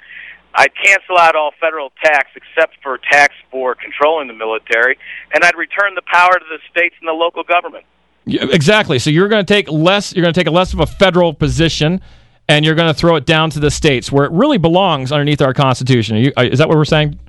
I'd 0.53 0.71
cancel 0.83 1.17
out 1.17 1.35
all 1.35 1.51
federal 1.61 1.91
tax 2.03 2.29
except 2.35 2.75
for 2.83 2.97
tax 2.97 3.33
for 3.49 3.75
controlling 3.75 4.27
the 4.27 4.33
military, 4.33 4.97
and 5.33 5.43
I'd 5.43 5.55
return 5.55 5.95
the 5.95 6.01
power 6.11 6.33
to 6.33 6.45
the 6.49 6.59
states 6.69 6.95
and 6.99 7.07
the 7.07 7.13
local 7.13 7.43
government. 7.43 7.85
Yeah, 8.25 8.45
exactly. 8.51 8.99
So 8.99 9.10
you're 9.10 9.27
going 9.27 9.45
to 9.45 9.53
take 9.53 9.69
less. 9.69 10.13
You're 10.13 10.23
going 10.23 10.34
to 10.34 10.39
take 10.39 10.47
a 10.47 10.51
less 10.51 10.73
of 10.73 10.79
a 10.79 10.86
federal 10.86 11.34
position, 11.34 12.01
and 12.47 12.63
you're 12.63 12.75
going 12.75 12.88
to 12.88 12.93
throw 12.93 13.15
it 13.15 13.25
down 13.25 13.49
to 13.51 13.60
the 13.60 13.71
states 13.71 14.12
where 14.12 14.25
it 14.25 14.31
really 14.31 14.57
belongs 14.57 15.12
underneath 15.12 15.41
our 15.41 15.53
Constitution. 15.53 16.17
Are 16.17 16.19
you, 16.19 16.34
uh, 16.38 16.43
is 16.43 16.60
that 16.60 16.67
what 16.67 16.77
we're 16.77 16.86
saying? 16.86 17.19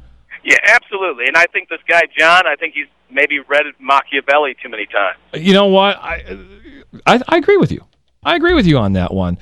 Yeah, 0.45 0.59
absolutely. 0.65 1.27
And 1.27 1.37
I 1.37 1.47
think 1.47 1.69
this 1.69 1.81
guy 1.89 2.03
John, 2.17 2.47
I 2.47 2.57
think 2.57 2.75
he's 2.75 2.87
maybe 3.11 3.39
read 3.41 3.65
Machiavelli 3.79 4.57
too 4.63 4.69
many 4.69 4.87
times. 4.87 5.19
You 5.35 5.53
know 5.53 5.67
what? 5.67 5.97
I, 5.97 6.39
I, 7.07 7.23
I 7.29 7.37
agree 7.37 7.57
with 7.57 7.71
you. 7.71 7.85
I 8.25 8.37
agree 8.37 8.55
with 8.55 8.67
you 8.67 8.79
on 8.79 8.95
that 8.95 9.13
one. 9.13 9.39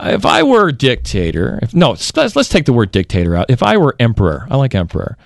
If 0.00 0.26
I 0.26 0.42
were 0.42 0.72
dictator, 0.72 1.58
if 1.62 1.74
no, 1.74 1.90
let's, 1.90 2.36
let's 2.36 2.48
take 2.48 2.64
the 2.64 2.72
word 2.72 2.90
dictator 2.90 3.34
out. 3.36 3.48
If 3.48 3.62
I 3.62 3.76
were 3.76 3.94
emperor, 4.00 4.46
I 4.50 4.56
like 4.56 4.74
emperor. 4.74 5.16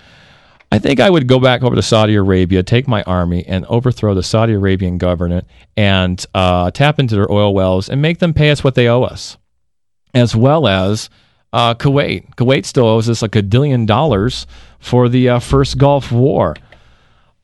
I 0.71 0.79
think 0.79 1.01
I 1.01 1.09
would 1.09 1.27
go 1.27 1.41
back 1.41 1.63
over 1.63 1.75
to 1.75 1.83
Saudi 1.83 2.15
Arabia, 2.15 2.63
take 2.63 2.87
my 2.87 3.03
army, 3.05 3.45
and 3.47 3.65
overthrow 3.67 4.15
the 4.15 4.23
Saudi 4.23 4.53
Arabian 4.53 4.99
government 4.99 5.47
and 5.77 6.25
uh, 6.35 6.71
tap 6.71 6.99
into 6.99 7.15
their 7.15 7.31
oil 7.33 7.55
wells 7.55 7.89
and 7.89 8.03
make 8.03 8.19
them 8.19 8.35
pay 8.35 8.51
us 8.51 8.63
what 8.63 8.75
they 8.75 8.87
owe 8.87 9.03
us, 9.03 9.39
as 10.13 10.37
well 10.37 10.69
as 10.69 11.09
uh, 11.55 11.75
Kuwait. 11.75 12.35
Kuwait 12.35 12.67
still 12.67 12.87
owes 12.87 13.09
us 13.09 13.23
like 13.23 13.35
a 13.35 13.43
billion 13.43 13.87
dollars 13.87 14.47
for 14.79 15.09
the 15.09 15.31
uh, 15.31 15.39
first 15.39 15.79
Gulf 15.79 16.13
War. 16.13 16.55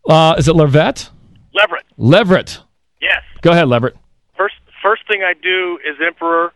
Uh, 0.07 0.35
is 0.37 0.47
it 0.47 0.55
Levet? 0.55 1.09
Leverett. 1.55 1.85
Leverett. 1.97 2.61
Yes. 3.01 3.23
Go 3.41 3.53
ahead, 3.53 3.69
Leverett. 3.69 3.97
First, 4.37 4.57
first 4.83 5.07
thing 5.09 5.23
I 5.23 5.33
do 5.33 5.79
is 5.89 5.97
emperor, 6.07 6.53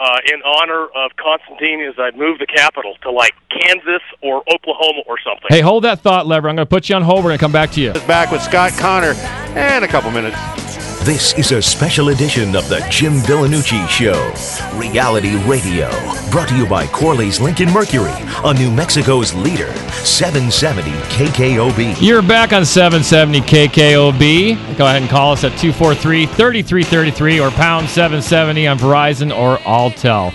uh, 0.00 0.16
in 0.32 0.42
honor 0.42 0.86
of 0.96 1.12
Constantine, 1.16 1.80
is 1.80 1.94
I'd 1.98 2.16
move 2.16 2.38
the 2.38 2.46
capital 2.46 2.96
to 3.02 3.10
like 3.10 3.34
Kansas 3.50 4.02
or 4.22 4.42
Oklahoma 4.52 5.02
or 5.06 5.18
something. 5.20 5.48
Hey, 5.50 5.60
hold 5.60 5.84
that 5.84 6.00
thought, 6.00 6.26
Lever. 6.26 6.48
I'm 6.48 6.56
going 6.56 6.66
to 6.66 6.70
put 6.70 6.88
you 6.88 6.96
on 6.96 7.02
hold. 7.02 7.18
We're 7.18 7.30
going 7.30 7.38
to 7.38 7.42
come 7.42 7.52
back 7.52 7.70
to 7.72 7.80
you. 7.80 7.92
Back 7.92 8.32
with 8.32 8.42
Scott 8.42 8.72
Connor 8.72 9.12
and 9.54 9.84
a 9.84 9.88
couple 9.88 10.10
minutes. 10.10 10.59
This 11.04 11.32
is 11.38 11.50
a 11.50 11.62
special 11.62 12.10
edition 12.10 12.54
of 12.54 12.68
the 12.68 12.86
Jim 12.90 13.14
Villanucci 13.20 13.88
Show, 13.88 14.34
reality 14.78 15.34
radio, 15.48 15.88
brought 16.30 16.50
to 16.50 16.56
you 16.56 16.66
by 16.66 16.86
Corley's 16.88 17.40
Lincoln 17.40 17.72
Mercury, 17.72 18.12
on 18.44 18.56
New 18.56 18.70
Mexico's 18.70 19.32
leader, 19.32 19.72
770 20.04 20.90
KKOB. 20.90 22.02
You're 22.02 22.20
back 22.20 22.52
on 22.52 22.66
770 22.66 23.40
KKOB. 23.40 24.76
Go 24.76 24.84
ahead 24.84 25.00
and 25.00 25.10
call 25.10 25.32
us 25.32 25.42
at 25.42 25.56
243 25.58 26.26
3333 26.26 27.40
or 27.40 27.50
pound 27.52 27.88
770 27.88 28.66
on 28.68 28.78
Verizon 28.78 29.34
or 29.34 29.56
Alltel. 29.60 30.34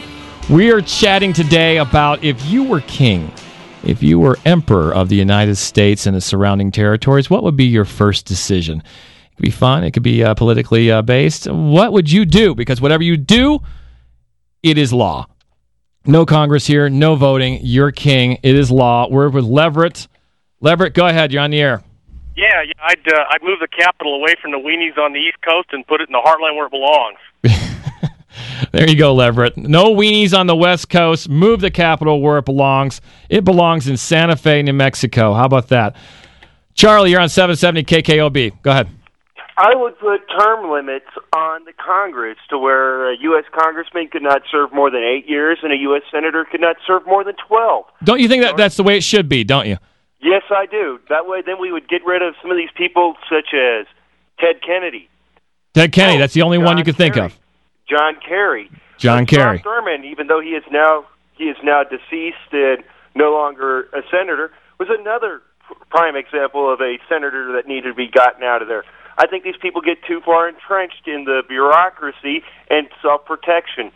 We 0.49 0.71
are 0.71 0.81
chatting 0.81 1.31
today 1.31 1.77
about 1.77 2.23
if 2.23 2.43
you 2.47 2.63
were 2.63 2.81
king, 2.81 3.31
if 3.83 4.01
you 4.01 4.17
were 4.17 4.39
emperor 4.45 4.91
of 4.91 5.09
the 5.09 5.15
United 5.15 5.57
States 5.57 6.07
and 6.07 6.15
the 6.15 6.21
surrounding 6.21 6.71
territories, 6.71 7.29
what 7.29 7.43
would 7.43 7.55
be 7.55 7.65
your 7.65 7.85
first 7.85 8.25
decision? 8.25 8.81
It 9.35 9.41
could 9.41 9.43
be 9.43 9.51
fun, 9.51 9.83
it 9.83 9.91
could 9.91 10.03
be 10.03 10.23
uh, 10.23 10.33
politically 10.33 10.89
uh, 10.89 11.01
based. 11.01 11.45
What 11.47 11.91
would 11.91 12.09
you 12.09 12.25
do? 12.25 12.55
Because 12.55 12.79
whatever 12.79 13.03
you 13.03 13.17
do, 13.17 13.59
it 14.63 14.77
is 14.77 14.93
law. 14.93 15.27
No 16.05 16.25
Congress 16.25 16.65
here, 16.65 16.89
no 16.89 17.15
voting. 17.15 17.59
You're 17.61 17.91
king. 17.91 18.37
It 18.43 18.55
is 18.55 18.71
law. 18.71 19.09
We're 19.09 19.29
with 19.29 19.43
Leverett. 19.43 20.07
Leverett, 20.61 20.93
go 20.93 21.07
ahead. 21.07 21.33
You're 21.33 21.41
on 21.41 21.51
the 21.51 21.59
air. 21.59 21.83
Yeah, 22.37 22.61
yeah 22.61 22.73
I'd 22.81 23.13
uh, 23.13 23.25
I'd 23.31 23.43
move 23.43 23.59
the 23.59 23.67
capital 23.67 24.15
away 24.15 24.35
from 24.41 24.51
the 24.51 24.57
weenies 24.57 24.97
on 24.97 25.13
the 25.13 25.19
East 25.19 25.37
Coast 25.41 25.69
and 25.71 25.85
put 25.85 25.99
it 26.01 26.07
in 26.07 26.13
the 26.13 26.21
heartland 26.23 26.55
where 26.55 26.67
it 26.67 26.71
belongs. 26.71 27.17
There 28.71 28.89
you 28.89 28.95
go, 28.95 29.13
Leverett. 29.13 29.57
No 29.57 29.95
weenies 29.95 30.37
on 30.37 30.47
the 30.47 30.55
West 30.55 30.89
Coast. 30.89 31.29
Move 31.29 31.61
the 31.61 31.71
capital 31.71 32.21
where 32.21 32.37
it 32.37 32.45
belongs. 32.45 32.99
It 33.29 33.43
belongs 33.43 33.87
in 33.87 33.97
Santa 33.97 34.35
Fe, 34.35 34.61
New 34.63 34.73
Mexico. 34.73 35.33
How 35.33 35.45
about 35.45 35.69
that? 35.69 35.95
Charlie, 36.73 37.11
you're 37.11 37.21
on 37.21 37.29
770 37.29 37.83
KKOB. 37.83 38.61
Go 38.61 38.71
ahead. 38.71 38.89
I 39.57 39.73
would 39.73 39.97
put 39.99 40.21
term 40.37 40.69
limits 40.69 41.05
on 41.33 41.63
the 41.63 41.73
Congress 41.73 42.37
to 42.49 42.57
where 42.57 43.11
a 43.11 43.17
U.S. 43.21 43.45
congressman 43.53 44.09
could 44.09 44.21
not 44.21 44.41
serve 44.51 44.73
more 44.73 44.91
than 44.91 45.01
eight 45.01 45.29
years 45.29 45.59
and 45.63 45.71
a 45.71 45.77
U.S. 45.77 46.01
senator 46.11 46.45
could 46.49 46.61
not 46.61 46.75
serve 46.85 47.05
more 47.05 47.23
than 47.23 47.35
12. 47.47 47.85
Don't 48.03 48.19
you 48.19 48.27
think 48.27 48.43
that 48.43 48.57
that's 48.57 48.75
the 48.75 48.83
way 48.83 48.97
it 48.97 49.03
should 49.03 49.29
be, 49.29 49.43
don't 49.43 49.67
you? 49.67 49.77
Yes, 50.21 50.43
I 50.49 50.65
do. 50.65 50.99
That 51.09 51.27
way, 51.27 51.41
then 51.45 51.59
we 51.59 51.71
would 51.71 51.87
get 51.87 52.05
rid 52.05 52.21
of 52.21 52.33
some 52.41 52.51
of 52.51 52.57
these 52.57 52.71
people, 52.75 53.15
such 53.29 53.53
as 53.53 53.85
Ted 54.39 54.61
Kennedy, 54.65 55.07
Ted 55.75 55.91
Kennedy, 55.91 56.17
oh, 56.17 56.19
that's 56.19 56.33
the 56.33 56.41
only 56.41 56.57
one 56.57 56.77
you 56.77 56.85
could 56.85 56.95
think 56.95 57.17
of. 57.17 57.37
John 57.87 58.15
Kerry, 58.25 58.71
John 58.97 59.25
Kerry. 59.25 59.59
Strom 59.59 59.85
Thurmond, 59.85 60.05
even 60.05 60.27
though 60.27 60.39
he 60.39 60.51
is 60.51 60.63
now 60.71 61.05
he 61.37 61.45
is 61.45 61.57
now 61.63 61.83
deceased 61.83 62.53
and 62.53 62.81
no 63.13 63.33
longer 63.33 63.83
a 63.93 64.01
senator, 64.09 64.51
was 64.79 64.87
another 64.89 65.41
prime 65.89 66.15
example 66.15 66.71
of 66.71 66.79
a 66.79 66.97
senator 67.09 67.51
that 67.53 67.67
needed 67.67 67.89
to 67.89 67.93
be 67.93 68.07
gotten 68.07 68.43
out 68.43 68.61
of 68.61 68.69
there. 68.69 68.85
I 69.17 69.27
think 69.27 69.43
these 69.43 69.57
people 69.61 69.81
get 69.81 70.03
too 70.03 70.21
far 70.21 70.49
entrenched 70.49 71.07
in 71.07 71.25
the 71.25 71.41
bureaucracy 71.47 72.43
and 72.69 72.87
self 73.01 73.25
protection. 73.25 73.91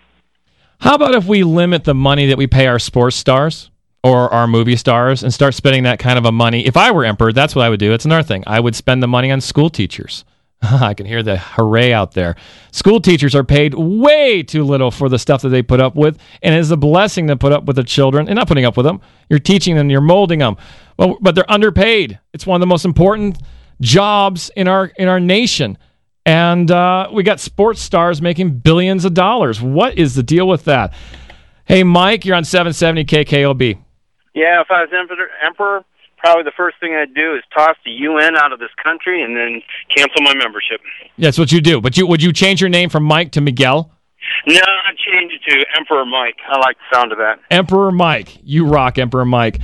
How 0.79 0.95
about 0.95 1.13
if 1.13 1.25
we 1.25 1.43
limit 1.43 1.83
the 1.83 1.93
money 1.93 2.27
that 2.27 2.37
we 2.37 2.47
pay 2.47 2.67
our 2.67 2.79
sports 2.79 3.17
stars 3.17 3.69
or 4.01 4.33
our 4.33 4.47
movie 4.47 4.77
stars 4.77 5.23
and 5.23 5.33
start 5.33 5.53
spending 5.53 5.83
that 5.83 5.99
kind 5.99 6.17
of 6.17 6.25
a 6.25 6.31
money? 6.31 6.65
If 6.65 6.77
I 6.77 6.91
were 6.91 7.03
emperor, 7.03 7.33
that's 7.33 7.53
what 7.53 7.65
I 7.65 7.69
would 7.69 7.81
do. 7.81 7.91
It's 7.91 8.05
another 8.05 8.23
thing. 8.23 8.43
I 8.47 8.61
would 8.61 8.75
spend 8.75 9.03
the 9.03 9.07
money 9.07 9.29
on 9.29 9.41
school 9.41 9.69
teachers. 9.69 10.23
I 10.61 10.93
can 10.93 11.05
hear 11.05 11.21
the 11.21 11.37
hooray 11.37 11.91
out 11.91 12.13
there. 12.13 12.35
School 12.71 13.01
teachers 13.01 13.35
are 13.35 13.43
paid 13.43 13.73
way 13.73 14.41
too 14.43 14.63
little 14.63 14.91
for 14.91 15.09
the 15.09 15.19
stuff 15.19 15.41
that 15.41 15.49
they 15.49 15.61
put 15.61 15.81
up 15.81 15.95
with, 15.95 16.17
and 16.41 16.55
it's 16.55 16.69
a 16.69 16.77
blessing 16.77 17.27
to 17.27 17.35
put 17.35 17.51
up 17.51 17.65
with 17.65 17.75
the 17.75 17.83
children. 17.83 18.27
And 18.27 18.37
not 18.37 18.47
putting 18.47 18.65
up 18.65 18.77
with 18.77 18.85
them, 18.85 19.01
you're 19.29 19.39
teaching 19.39 19.75
them, 19.75 19.89
you're 19.89 20.01
molding 20.01 20.39
them. 20.39 20.55
Well, 20.97 21.17
but 21.21 21.35
they're 21.35 21.49
underpaid. 21.49 22.19
It's 22.33 22.45
one 22.45 22.55
of 22.55 22.61
the 22.61 22.67
most 22.67 22.85
important 22.85 23.37
jobs 23.81 24.49
in 24.55 24.67
our 24.67 24.85
in 24.97 25.07
our 25.07 25.19
nation. 25.19 25.77
And 26.25 26.69
uh, 26.69 27.09
we 27.11 27.23
got 27.23 27.39
sports 27.39 27.81
stars 27.81 28.21
making 28.21 28.59
billions 28.59 29.05
of 29.05 29.13
dollars. 29.13 29.61
What 29.61 29.97
is 29.97 30.15
the 30.15 30.21
deal 30.23 30.47
with 30.47 30.65
that? 30.65 30.93
Hey, 31.65 31.83
Mike, 31.83 32.25
you're 32.25 32.35
on 32.35 32.43
770 32.43 33.05
KKOB. 33.05 33.79
Yeah, 34.35 34.61
if 34.61 34.67
I 34.69 34.81
was 34.81 34.89
emperor, 35.45 35.83
probably 36.17 36.43
the 36.43 36.51
first 36.55 36.79
thing 36.79 36.93
I'd 36.93 37.13
do 37.15 37.35
is 37.35 37.43
toss 37.55 37.75
the 37.83 37.91
UN 37.91 38.35
out 38.35 38.51
of 38.51 38.59
this 38.59 38.69
country 38.83 39.23
and 39.23 39.35
then 39.35 39.61
cancel 39.95 40.21
my 40.21 40.33
membership. 40.35 40.81
That's 41.17 41.37
what 41.37 41.51
you 41.51 41.61
do. 41.61 41.81
But 41.81 41.97
you 41.97 42.05
would 42.05 42.21
you 42.21 42.31
change 42.31 42.61
your 42.61 42.69
name 42.69 42.89
from 42.89 43.03
Mike 43.03 43.31
to 43.31 43.41
Miguel? 43.41 43.91
No, 44.45 44.61
I'd 44.61 44.97
change 44.97 45.31
it 45.33 45.41
to 45.49 45.65
Emperor 45.77 46.05
Mike. 46.05 46.35
I 46.47 46.59
like 46.59 46.77
the 46.77 46.95
sound 46.95 47.11
of 47.11 47.17
that. 47.17 47.39
Emperor 47.49 47.91
Mike. 47.91 48.37
You 48.43 48.65
rock, 48.67 48.97
Emperor 48.97 49.25
Mike. 49.25 49.59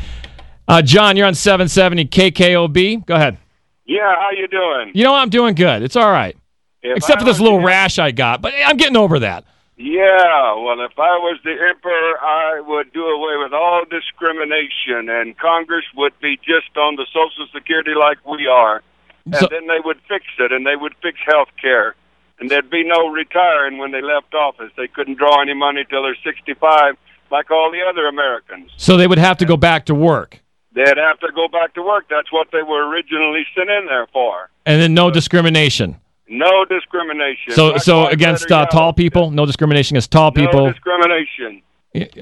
Uh, 0.67 0.81
John, 0.81 1.15
you're 1.17 1.27
on 1.27 1.35
770 1.35 2.05
KKOB. 2.05 3.05
Go 3.05 3.15
ahead. 3.15 3.37
Yeah, 3.85 4.15
how 4.15 4.31
you 4.31 4.47
doing? 4.47 4.91
You 4.93 5.03
know, 5.03 5.13
I'm 5.13 5.29
doing 5.29 5.55
good. 5.55 5.83
It's 5.83 5.95
all 5.95 6.09
right. 6.11 6.35
If 6.81 6.97
Except 6.97 7.17
I 7.17 7.19
for 7.21 7.25
this 7.25 7.39
little 7.39 7.59
the- 7.59 7.65
rash 7.65 7.99
I 7.99 8.11
got, 8.11 8.41
but 8.41 8.53
I'm 8.65 8.77
getting 8.77 8.97
over 8.97 9.19
that. 9.19 9.43
Yeah, 9.77 10.53
well, 10.55 10.79
if 10.81 10.97
I 10.97 11.17
was 11.19 11.37
the 11.43 11.51
emperor, 11.51 12.19
I 12.21 12.61
would 12.65 12.93
do 12.93 13.03
away 13.05 13.35
with 13.43 13.51
all 13.53 13.83
discrimination, 13.89 15.09
and 15.09 15.37
Congress 15.37 15.83
would 15.97 16.13
be 16.21 16.37
just 16.37 16.77
on 16.77 16.95
the 16.95 17.05
Social 17.07 17.45
Security 17.53 17.93
like 17.93 18.17
we 18.25 18.47
are, 18.47 18.81
and 19.25 19.35
So- 19.35 19.47
then 19.51 19.67
they 19.67 19.79
would 19.83 19.99
fix 20.07 20.25
it, 20.39 20.51
and 20.53 20.65
they 20.65 20.75
would 20.77 20.93
fix 21.01 21.19
health 21.25 21.49
care, 21.61 21.95
and 22.39 22.49
there'd 22.49 22.69
be 22.69 22.83
no 22.83 23.09
retiring 23.09 23.77
when 23.77 23.91
they 23.91 24.01
left 24.01 24.33
office. 24.33 24.71
They 24.77 24.87
couldn't 24.87 25.15
draw 25.17 25.41
any 25.41 25.53
money 25.53 25.83
till 25.89 26.03
they're 26.03 26.15
65, 26.23 26.95
like 27.29 27.51
all 27.51 27.69
the 27.69 27.81
other 27.81 28.07
Americans. 28.07 28.71
So 28.77 28.95
they 28.95 29.07
would 29.07 29.17
have 29.17 29.37
to 29.39 29.45
go 29.45 29.57
back 29.57 29.85
to 29.87 29.95
work. 29.95 30.39
They'd 30.75 30.97
have 30.97 31.19
to 31.21 31.31
go 31.33 31.47
back 31.47 31.73
to 31.75 31.81
work. 31.81 32.05
That's 32.09 32.31
what 32.31 32.47
they 32.51 32.61
were 32.61 32.87
originally 32.89 33.45
sent 33.55 33.69
in 33.69 33.85
there 33.85 34.07
for. 34.11 34.49
And 34.65 34.81
then 34.81 34.93
no 34.93 35.09
discrimination. 35.09 35.95
No 36.27 36.65
discrimination. 36.65 37.53
So 37.53 37.77
so 37.77 38.07
against 38.07 38.51
uh, 38.51 38.65
tall 38.65 38.93
people, 38.93 39.31
no 39.31 39.45
discrimination 39.45 39.95
against 39.95 40.11
tall 40.11 40.31
people. 40.31 40.65
No 40.67 40.71
discrimination. 40.73 41.61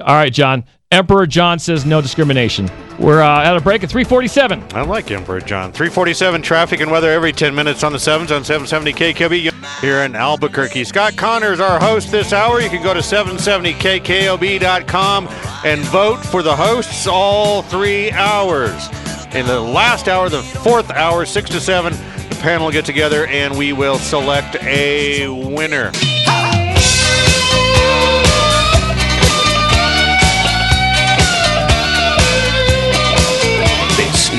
All 0.02 0.16
right, 0.16 0.32
John. 0.32 0.66
Emperor 0.94 1.26
John 1.26 1.58
says 1.58 1.88
no 1.88 2.02
discrimination. 2.02 2.70
We're 3.00 3.24
uh, 3.24 3.44
at 3.44 3.58
a 3.58 3.62
break 3.62 3.84
at 3.84 3.90
347. 3.90 4.64
I 4.74 4.84
like 4.84 5.10
Emperor 5.10 5.42
John. 5.42 5.72
347 5.72 6.44
traffic 6.44 6.82
and 6.82 6.92
weather 6.92 7.10
every 7.10 7.34
10 7.34 7.56
minutes 7.56 7.84
on 7.84 7.92
the 7.92 7.98
7s 7.98 8.30
on 8.30 8.44
770 8.44 8.94
KKB 8.94 9.82
here 9.82 10.04
in 10.04 10.16
Albuquerque. 10.16 10.84
Scott 10.84 11.18
Connors, 11.18 11.60
our 11.60 11.80
host 11.80 12.12
this 12.12 12.32
hour. 12.32 12.62
You 12.62 12.70
can 12.70 12.84
go 12.84 12.94
to 12.94 13.00
770KKOB.com 13.00 15.28
and 15.66 15.82
vote 15.86 16.18
for 16.18 16.44
the 16.44 16.56
hosts 16.56 17.08
all 17.08 17.64
three 17.64 18.12
hours. 18.12 18.88
In 19.34 19.48
the 19.48 19.60
last 19.60 20.08
hour, 20.08 20.30
the 20.30 20.44
fourth 20.44 20.92
hour, 20.92 21.26
6 21.26 21.50
to 21.50 21.60
7, 21.60 21.92
the 22.30 22.38
panel 22.40 22.68
will 22.68 22.72
get 22.72 22.86
together 22.86 23.26
and 23.26 23.58
we 23.58 23.74
will 23.74 23.98
select 23.98 24.58
a 24.62 25.28
winner. 25.28 25.92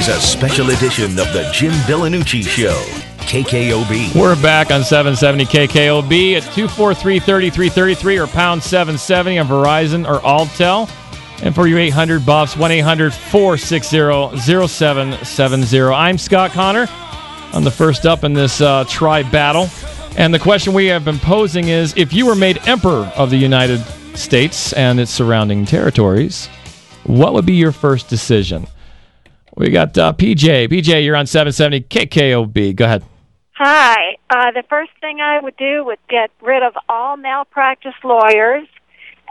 Is 0.04 0.08
a 0.10 0.20
special 0.20 0.68
edition 0.68 1.18
of 1.18 1.32
the 1.32 1.48
Jim 1.50 1.72
Villanucci 1.86 2.46
Show. 2.46 2.78
KKOB. 3.24 4.14
We're 4.14 4.40
back 4.42 4.70
on 4.70 4.84
770 4.84 5.46
KKOB 5.46 6.34
at 6.34 6.42
243 6.52 7.20
3333 7.20 8.18
or 8.18 8.26
pound 8.26 8.62
770 8.62 9.38
on 9.38 9.46
Verizon 9.46 10.06
or 10.06 10.20
Alltel. 10.20 10.90
And 11.42 11.54
for 11.54 11.66
you 11.66 11.78
800 11.78 12.26
buffs, 12.26 12.54
1 12.54 12.70
800 12.70 13.14
460 13.14 14.36
0770. 14.68 15.80
I'm 15.94 16.18
Scott 16.18 16.50
Connor. 16.50 16.86
I'm 17.54 17.64
the 17.64 17.70
first 17.70 18.04
up 18.04 18.24
in 18.24 18.34
this 18.34 18.60
uh, 18.60 18.84
battle. 19.32 19.68
And 20.18 20.34
the 20.34 20.38
question 20.38 20.74
we 20.74 20.84
have 20.86 21.06
been 21.06 21.18
posing 21.18 21.68
is 21.68 21.94
if 21.96 22.12
you 22.12 22.26
were 22.26 22.36
made 22.36 22.58
Emperor 22.68 23.10
of 23.16 23.30
the 23.30 23.38
United 23.38 23.80
States 24.14 24.74
and 24.74 25.00
its 25.00 25.10
surrounding 25.10 25.64
territories, 25.64 26.48
what 27.04 27.32
would 27.32 27.46
be 27.46 27.54
your 27.54 27.72
first 27.72 28.10
decision? 28.10 28.66
We 29.56 29.70
got 29.70 29.96
uh, 29.96 30.12
PJ. 30.12 30.68
PJ, 30.68 31.04
you're 31.04 31.16
on 31.16 31.26
770 31.26 31.82
KKOB. 31.82 32.74
Go 32.74 32.84
ahead. 32.84 33.04
Hi. 33.52 34.16
Uh, 34.28 34.50
the 34.50 34.64
first 34.68 34.90
thing 35.00 35.20
I 35.20 35.40
would 35.40 35.56
do 35.56 35.84
would 35.84 36.00
get 36.08 36.30
rid 36.42 36.62
of 36.62 36.74
all 36.88 37.16
malpractice 37.16 37.94
lawyers, 38.02 38.66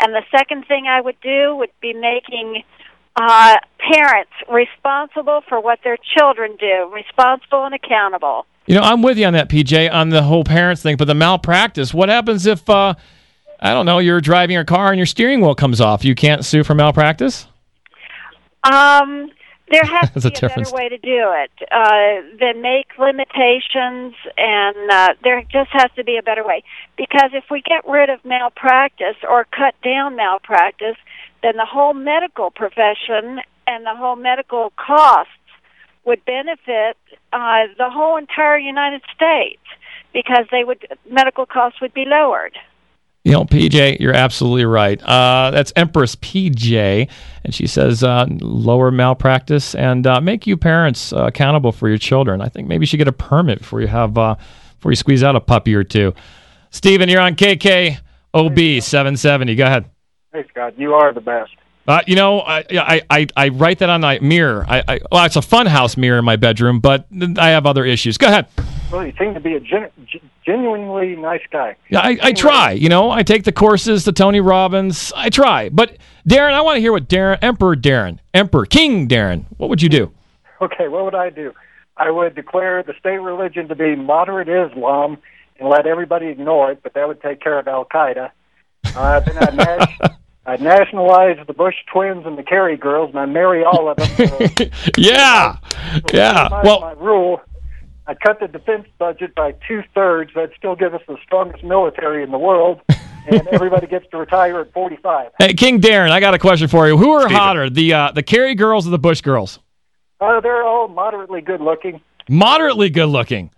and 0.01 0.13
the 0.13 0.23
second 0.31 0.65
thing 0.67 0.87
I 0.87 1.01
would 1.01 1.19
do 1.21 1.55
would 1.57 1.71
be 1.81 1.93
making 1.93 2.63
uh, 3.15 3.57
parents 3.79 4.31
responsible 4.49 5.41
for 5.47 5.59
what 5.59 5.79
their 5.83 5.97
children 6.17 6.55
do, 6.57 6.89
responsible 6.93 7.65
and 7.65 7.75
accountable. 7.75 8.45
You 8.65 8.75
know, 8.75 8.81
I'm 8.81 9.01
with 9.01 9.17
you 9.17 9.25
on 9.25 9.33
that, 9.33 9.49
PJ, 9.49 9.93
on 9.93 10.09
the 10.09 10.23
whole 10.23 10.45
parents 10.45 10.81
thing, 10.81 10.95
but 10.95 11.05
the 11.05 11.13
malpractice, 11.13 11.93
what 11.93 12.07
happens 12.07 12.45
if, 12.45 12.69
uh, 12.69 12.93
I 13.59 13.73
don't 13.73 13.85
know, 13.85 13.99
you're 13.99 14.21
driving 14.21 14.53
your 14.53 14.63
car 14.63 14.87
and 14.87 14.97
your 14.97 15.05
steering 15.05 15.41
wheel 15.41 15.53
comes 15.53 15.81
off? 15.81 16.05
You 16.05 16.15
can't 16.15 16.45
sue 16.45 16.63
for 16.63 16.73
malpractice? 16.73 17.45
Um, 18.63 19.29
there 19.73 19.83
has 19.85 20.09
to 20.13 20.27
a 20.27 20.31
be 20.31 20.37
a, 20.37 20.49
better 20.49 20.71
way 20.71 20.89
to 20.89 20.97
do 20.97 21.33
it. 21.33 21.51
Uh, 21.71 22.37
then 22.39 22.61
make 22.61 22.87
limitations, 22.97 24.13
and 24.37 24.91
uh, 24.91 25.13
there 25.23 25.41
just 25.51 25.71
has 25.71 25.89
to 25.95 26.03
be 26.03 26.17
a 26.17 26.23
better 26.23 26.45
way. 26.45 26.63
Because 26.97 27.31
if 27.33 27.45
we 27.49 27.61
get 27.61 27.87
rid 27.87 28.09
of 28.09 28.23
malpractice 28.23 29.17
or 29.27 29.45
cut 29.45 29.75
down 29.83 30.15
malpractice, 30.15 30.97
then 31.41 31.57
the 31.57 31.65
whole 31.65 31.93
medical 31.93 32.51
profession 32.51 33.41
and 33.67 33.85
the 33.85 33.95
whole 33.95 34.15
medical 34.15 34.71
costs 34.77 35.31
would 36.05 36.23
benefit 36.25 36.97
uh, 37.31 37.63
the 37.77 37.89
whole 37.89 38.17
entire 38.17 38.57
United 38.57 39.01
States 39.15 39.61
because 40.13 40.45
they 40.51 40.63
would 40.63 40.85
medical 41.09 41.45
costs 41.45 41.81
would 41.81 41.93
be 41.93 42.05
lowered. 42.05 42.57
You 43.23 43.31
know, 43.31 43.45
PJ, 43.45 44.01
you're 44.01 44.13
absolutely 44.13 44.65
right. 44.65 45.01
Uh, 45.01 45.49
that's 45.51 45.71
Empress 45.77 46.13
PJ, 46.17 47.07
and 47.45 47.55
she 47.55 47.67
says 47.67 48.03
uh, 48.03 48.25
lower 48.41 48.91
malpractice 48.91 49.75
and 49.75 50.05
uh, 50.05 50.19
make 50.19 50.45
you 50.45 50.57
parents 50.57 51.13
uh, 51.13 51.27
accountable 51.27 51.71
for 51.71 51.87
your 51.87 51.97
children. 51.97 52.41
I 52.41 52.49
think 52.49 52.67
maybe 52.67 52.83
you 52.83 52.87
should 52.87 52.97
get 52.97 53.07
a 53.07 53.13
permit 53.13 53.59
before 53.59 53.79
you 53.79 53.87
have 53.87 54.17
uh, 54.17 54.35
before 54.75 54.91
you 54.91 54.97
squeeze 54.97 55.23
out 55.23 55.37
a 55.37 55.39
puppy 55.39 55.73
or 55.73 55.85
two. 55.85 56.13
Steven, 56.71 57.07
you're 57.07 57.21
on 57.21 57.35
KKOB 57.35 58.83
770. 58.83 59.55
Go 59.55 59.65
ahead. 59.67 59.85
Hey, 60.33 60.43
Scott, 60.49 60.77
you 60.77 60.93
are 60.93 61.13
the 61.13 61.21
best. 61.21 61.51
Uh, 61.87 62.01
you 62.05 62.17
know, 62.17 62.41
I, 62.41 62.65
I, 62.71 63.01
I, 63.09 63.27
I 63.37 63.49
write 63.49 63.79
that 63.79 63.89
on 63.89 64.01
my 64.01 64.19
mirror. 64.19 64.65
I, 64.67 64.83
I, 64.85 64.99
well, 65.11 65.25
it's 65.25 65.37
a 65.37 65.41
funhouse 65.41 65.95
mirror 65.95 66.19
in 66.19 66.25
my 66.25 66.35
bedroom, 66.35 66.81
but 66.81 67.07
I 67.37 67.49
have 67.49 67.65
other 67.65 67.85
issues. 67.85 68.17
Go 68.17 68.27
ahead. 68.27 68.47
Well, 68.93 69.07
you 69.07 69.13
seem 69.17 69.33
to 69.33 69.39
be 69.39 69.55
a 69.55 69.59
gen- 69.59 69.89
genuinely 70.45 71.15
nice 71.15 71.41
guy. 71.51 71.75
Yeah, 71.89 72.01
I, 72.01 72.15
I 72.21 72.31
try. 72.31 72.73
You 72.73 72.89
know, 72.89 73.09
I 73.09 73.23
take 73.23 73.43
the 73.43 73.51
courses 73.51 74.03
to 74.03 74.11
Tony 74.11 74.39
Robbins. 74.39 75.11
I 75.15 75.31
try. 75.31 75.69
But 75.69 75.97
Darren, 76.29 76.53
I 76.53 76.61
want 76.61 76.75
to 76.77 76.79
hear 76.79 76.91
what 76.91 77.09
Darren, 77.09 77.39
Emperor 77.41 77.75
Darren, 77.75 78.19
Emperor 78.35 78.67
King 78.67 79.07
Darren. 79.07 79.45
What 79.57 79.71
would 79.71 79.81
you 79.81 79.89
do? 79.89 80.11
Okay, 80.61 80.87
what 80.89 81.05
would 81.05 81.15
I 81.15 81.31
do? 81.31 81.53
I 81.97 82.11
would 82.11 82.35
declare 82.35 82.83
the 82.83 82.93
state 82.99 83.17
religion 83.17 83.67
to 83.69 83.75
be 83.75 83.95
moderate 83.95 84.47
Islam 84.47 85.17
and 85.59 85.69
let 85.69 85.87
everybody 85.87 86.27
ignore 86.27 86.71
it, 86.71 86.81
but 86.83 86.93
that 86.93 87.07
would 87.07 87.19
take 87.21 87.41
care 87.41 87.57
of 87.57 87.67
Al 87.67 87.85
Qaeda. 87.85 88.29
Uh, 88.95 89.19
then 89.21 89.37
I'd, 89.39 89.55
nas- 89.55 90.11
I'd 90.45 90.61
nationalize 90.61 91.37
the 91.47 91.53
Bush 91.53 91.75
twins 91.91 92.27
and 92.27 92.37
the 92.37 92.43
Kerry 92.43 92.77
girls, 92.77 93.09
and 93.09 93.19
I'd 93.19 93.29
marry 93.29 93.63
all 93.63 93.89
of 93.89 93.97
them. 93.97 94.27
So, 94.27 94.65
Yeah, 94.97 95.57
yeah. 96.13 96.61
Well, 96.63 96.79
my 96.81 96.93
rule, 96.93 97.41
I'd 98.05 98.19
cut 98.19 98.39
the 98.39 98.47
defense 98.47 98.85
budget 98.97 99.33
by 99.35 99.53
two 99.67 99.81
thirds. 99.95 100.31
That'd 100.35 100.51
still 100.57 100.75
give 100.75 100.93
us 100.93 101.01
the 101.07 101.17
strongest 101.23 101.63
military 101.63 102.23
in 102.23 102.31
the 102.31 102.37
world, 102.37 102.81
and 103.27 103.47
everybody 103.47 103.87
gets 103.87 104.05
to 104.11 104.17
retire 104.17 104.59
at 104.59 104.73
45. 104.73 105.31
hey, 105.39 105.53
King 105.53 105.79
Darren, 105.79 106.11
I 106.11 106.19
got 106.19 106.33
a 106.33 106.39
question 106.39 106.67
for 106.67 106.87
you. 106.87 106.97
Who 106.97 107.11
are 107.11 107.29
hotter, 107.29 107.69
the 107.69 107.93
uh, 107.93 108.11
the 108.11 108.23
Kerry 108.23 108.55
girls 108.55 108.85
or 108.87 108.89
the 108.89 108.99
Bush 108.99 109.21
girls? 109.21 109.59
Uh, 110.19 110.39
they're 110.41 110.63
all 110.63 110.87
moderately 110.87 111.41
good 111.41 111.61
looking. 111.61 112.01
Moderately 112.29 112.89
good 112.89 113.07
looking. 113.07 113.51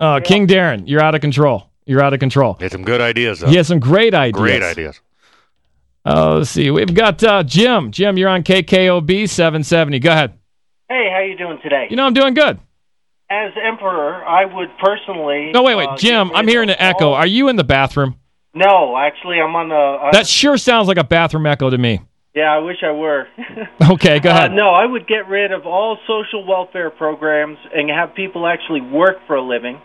Uh, 0.00 0.20
King 0.20 0.46
Darren, 0.46 0.84
you're 0.86 1.02
out 1.02 1.14
of 1.14 1.20
control. 1.20 1.70
You're 1.84 2.02
out 2.02 2.12
of 2.14 2.20
control. 2.20 2.54
He 2.54 2.64
had 2.64 2.72
some 2.72 2.84
good 2.84 3.00
ideas, 3.00 3.40
though. 3.40 3.48
He 3.48 3.56
has 3.56 3.66
some 3.66 3.80
great 3.80 4.14
ideas. 4.14 4.40
Great 4.40 4.62
ideas. 4.62 5.00
Uh, 6.04 6.36
let's 6.38 6.50
see. 6.50 6.70
We've 6.70 6.92
got 6.94 7.22
uh, 7.22 7.42
Jim. 7.42 7.92
Jim, 7.92 8.16
you're 8.18 8.28
on 8.28 8.42
KKOB 8.42 9.28
770. 9.28 9.98
Go 10.00 10.10
ahead. 10.10 10.38
Hey, 10.88 11.08
how 11.12 11.20
you 11.20 11.36
doing 11.36 11.58
today? 11.62 11.86
You 11.90 11.96
know, 11.96 12.04
I'm 12.04 12.14
doing 12.14 12.34
good. 12.34 12.58
As 13.32 13.52
emperor, 13.64 14.22
I 14.26 14.44
would 14.44 14.68
personally. 14.78 15.52
No, 15.54 15.62
wait, 15.62 15.74
wait. 15.74 15.88
uh, 15.88 15.96
Jim, 15.96 16.30
I'm 16.34 16.46
hearing 16.46 16.68
an 16.68 16.76
echo. 16.78 17.08
all- 17.08 17.14
Are 17.14 17.26
you 17.26 17.48
in 17.48 17.56
the 17.56 17.64
bathroom? 17.64 18.16
No, 18.54 18.94
actually, 18.98 19.40
I'm 19.40 19.56
on 19.56 19.70
the. 19.70 19.74
Uh, 19.74 20.10
That 20.12 20.26
sure 20.26 20.58
sounds 20.58 20.86
like 20.86 20.98
a 20.98 21.04
bathroom 21.04 21.46
echo 21.46 21.70
to 21.70 21.78
me. 21.78 22.00
yeah, 22.34 22.52
I 22.52 22.58
wish 22.58 22.76
I 22.82 22.90
were. 22.92 23.26
Okay, 23.90 24.20
go 24.20 24.28
Uh, 24.30 24.34
ahead. 24.34 24.52
no, 24.52 24.68
I 24.74 24.84
would 24.84 25.06
get 25.06 25.28
rid 25.28 25.50
of 25.52 25.66
all 25.66 25.96
social 26.06 26.44
welfare 26.46 26.90
programs 26.90 27.56
and 27.74 27.88
have 27.90 28.14
people 28.14 28.46
actually 28.46 28.82
work 28.82 29.16
for 29.26 29.36
a 29.36 29.42
living, 29.42 29.80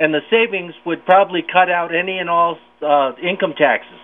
and 0.00 0.12
the 0.12 0.20
savings 0.28 0.74
would 0.84 1.04
probably 1.06 1.42
cut 1.42 1.70
out 1.70 1.94
any 1.94 2.18
and 2.18 2.28
all 2.28 2.58
uh, 2.82 3.12
income 3.22 3.54
taxes. 3.56 3.98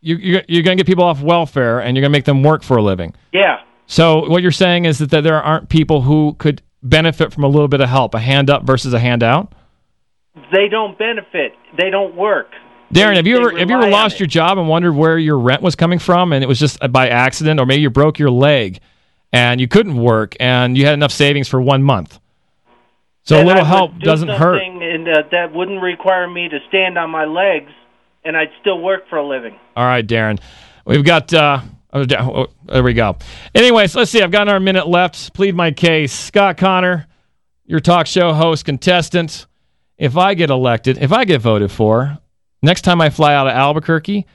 You, 0.00 0.16
you're, 0.16 0.42
you're 0.48 0.62
going 0.62 0.76
to 0.76 0.84
get 0.84 0.86
people 0.88 1.04
off 1.04 1.20
welfare 1.20 1.80
and 1.80 1.96
you're 1.96 2.02
going 2.02 2.12
to 2.12 2.16
make 2.18 2.26
them 2.26 2.42
work 2.44 2.62
for 2.62 2.76
a 2.76 2.82
living. 2.82 3.14
Yeah, 3.32 3.56
So 3.86 4.28
what 4.28 4.42
you're 4.42 4.52
saying 4.52 4.84
is 4.84 4.98
that, 4.98 5.10
that 5.10 5.22
there 5.22 5.42
aren't 5.42 5.68
people 5.70 6.02
who 6.02 6.34
could 6.38 6.60
benefit 6.84 7.32
from 7.32 7.42
a 7.42 7.48
little 7.48 7.68
bit 7.68 7.80
of 7.80 7.88
help, 7.88 8.14
a 8.14 8.20
hand 8.20 8.50
up 8.50 8.62
versus 8.62 8.92
a 8.92 9.00
handout? 9.00 9.52
they 10.52 10.68
don't 10.68 10.98
benefit. 10.98 11.52
They 11.78 11.90
don't 11.90 12.14
work. 12.16 12.50
Darren, 12.92 13.16
have 13.16 13.26
you 13.26 13.36
ever 13.36 13.56
have 13.56 13.70
you 13.70 13.76
ever 13.76 13.88
lost 13.88 14.20
your 14.20 14.26
job 14.26 14.58
and 14.58 14.68
wondered 14.68 14.92
where 14.92 15.18
your 15.18 15.38
rent 15.38 15.62
was 15.62 15.74
coming 15.74 15.98
from 15.98 16.32
and 16.32 16.44
it 16.44 16.46
was 16.46 16.58
just 16.60 16.78
by 16.92 17.08
accident 17.08 17.58
or 17.58 17.66
maybe 17.66 17.82
you 17.82 17.90
broke 17.90 18.18
your 18.18 18.30
leg 18.30 18.78
and 19.32 19.60
you 19.60 19.66
couldn't 19.66 19.96
work 19.96 20.36
and 20.38 20.76
you 20.76 20.84
had 20.84 20.94
enough 20.94 21.12
savings 21.12 21.48
for 21.48 21.60
one 21.60 21.82
month? 21.82 22.20
So 23.22 23.42
a 23.42 23.44
little 23.44 23.64
help 23.64 23.92
do 23.94 24.00
doesn't 24.00 24.28
hurt. 24.28 24.60
And 24.62 25.08
uh, 25.08 25.22
that 25.32 25.52
wouldn't 25.52 25.80
require 25.80 26.28
me 26.28 26.48
to 26.48 26.58
stand 26.68 26.98
on 26.98 27.08
my 27.08 27.24
legs, 27.24 27.72
and 28.22 28.36
I'd 28.36 28.50
still 28.60 28.80
work 28.80 29.08
for 29.08 29.16
a 29.16 29.26
living. 29.26 29.58
All 29.74 29.86
right, 29.86 30.06
Darren. 30.06 30.38
We've 30.84 31.04
got 31.04 31.32
uh 31.32 31.62
Oh, 31.94 32.04
oh, 32.18 32.34
oh, 32.34 32.46
there 32.66 32.82
we 32.82 32.92
go. 32.92 33.16
Anyways, 33.54 33.94
let's 33.94 34.10
see. 34.10 34.20
I've 34.20 34.32
got 34.32 34.48
our 34.48 34.58
minute 34.58 34.88
left. 34.88 35.32
Plead 35.32 35.54
my 35.54 35.70
case. 35.70 36.12
Scott 36.12 36.56
Connor, 36.56 37.06
your 37.64 37.78
talk 37.78 38.08
show 38.08 38.32
host, 38.32 38.64
contestant. 38.64 39.46
If 39.96 40.16
I 40.16 40.34
get 40.34 40.50
elected, 40.50 40.98
if 40.98 41.12
I 41.12 41.24
get 41.24 41.40
voted 41.40 41.70
for, 41.70 42.18
next 42.62 42.82
time 42.82 43.00
I 43.00 43.10
fly 43.10 43.32
out 43.32 43.46
of 43.46 43.52
Albuquerque, 43.52 44.26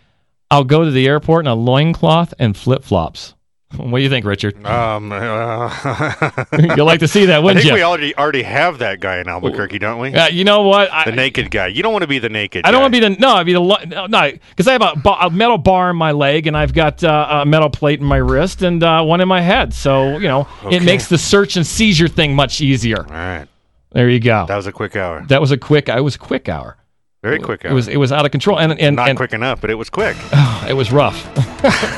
I'll 0.50 0.64
go 0.64 0.86
to 0.86 0.92
the 0.92 1.06
airport 1.06 1.46
in 1.46 1.52
a 1.52 1.56
loincloth 1.56 2.34
and 2.40 2.56
flip 2.56 2.84
flops. 2.84 3.36
What 3.78 4.00
do 4.00 4.04
you 4.04 4.10
think, 4.10 4.26
Richard? 4.26 4.66
Um, 4.66 5.12
uh, 5.12 6.44
You'll 6.76 6.88
like 6.88 7.02
to 7.02 7.08
see 7.08 7.26
that, 7.26 7.36
I 7.36 7.40
wouldn't 7.40 7.62
think 7.62 7.70
you? 7.70 7.76
we 7.76 7.84
already 7.84 8.16
already 8.18 8.42
have 8.42 8.80
that 8.80 9.00
guy 9.00 9.20
in 9.20 9.28
Albuquerque, 9.30 9.78
don't 9.78 10.00
we? 10.00 10.12
Uh, 10.14 10.28
you 10.28 10.44
know 10.44 10.64
what? 10.64 10.92
I, 10.92 11.06
the 11.06 11.12
naked 11.12 11.52
guy. 11.52 11.68
You 11.68 11.84
don't 11.84 11.94
want 11.94 12.02
to 12.02 12.08
be 12.08 12.18
the 12.18 12.30
naked. 12.30 12.66
I 12.66 12.72
don't 12.72 12.82
want 12.82 12.94
to 12.96 13.00
be 13.00 13.08
the 13.08 13.20
no. 13.20 13.36
I'd 13.36 13.46
be 13.46 13.54
the 13.54 13.60
no, 13.86 14.08
no, 14.08 14.32
because 14.50 14.68
I 14.68 14.72
have 14.72 14.82
a, 14.82 14.96
ba- 14.96 15.18
a 15.22 15.30
metal 15.30 15.60
bar 15.60 15.92
in 15.92 15.98
my 15.98 16.12
leg 16.14 16.48
and 16.48 16.58
I've 16.58 16.74
got 16.74 17.04
uh, 17.04 17.42
a 17.44 17.46
metal 17.46 17.70
plate 17.70 18.00
in 18.00 18.06
my 18.08 18.18
wrist 18.18 18.64
and 18.64 18.82
uh, 18.84 19.04
one 19.04 19.22
in 19.22 19.28
my 19.28 19.40
head. 19.42 19.72
So 19.74 20.18
you 20.18 20.28
know, 20.28 20.48
Okay. 20.64 20.78
it 20.78 20.84
makes 20.84 21.08
the 21.08 21.18
search 21.20 21.56
and 21.56 21.66
seizure 21.66 22.08
thing 22.08 22.34
much 22.36 22.62
easier. 22.62 23.06
All 23.06 23.14
right. 23.14 23.48
There 23.92 24.10
you 24.10 24.20
go. 24.20 24.46
That 24.48 24.56
was 24.56 24.66
a 24.68 24.72
quick 24.72 24.96
hour. 24.96 25.24
That 25.28 25.42
was 25.42 25.52
a 25.52 25.58
quick. 25.58 25.90
I 25.90 26.02
was 26.02 26.16
a 26.16 26.20
quick 26.20 26.50
hour. 26.50 26.76
Very 27.22 27.40
quick 27.40 27.66
hour. 27.66 27.72
It 27.72 27.76
was 27.76 27.88
it 27.88 27.98
was 27.98 28.12
out 28.12 28.26
of 28.26 28.32
control 28.32 28.58
and 28.60 28.80
and, 28.80 28.96
Not 28.96 29.10
and 29.10 29.18
quick 29.18 29.34
enough, 29.34 29.62
but 29.62 29.70
it 29.70 29.76
was 29.76 29.92
quick. 29.92 30.18
it 30.68 30.76
was 30.76 30.92
rough. 30.92 31.24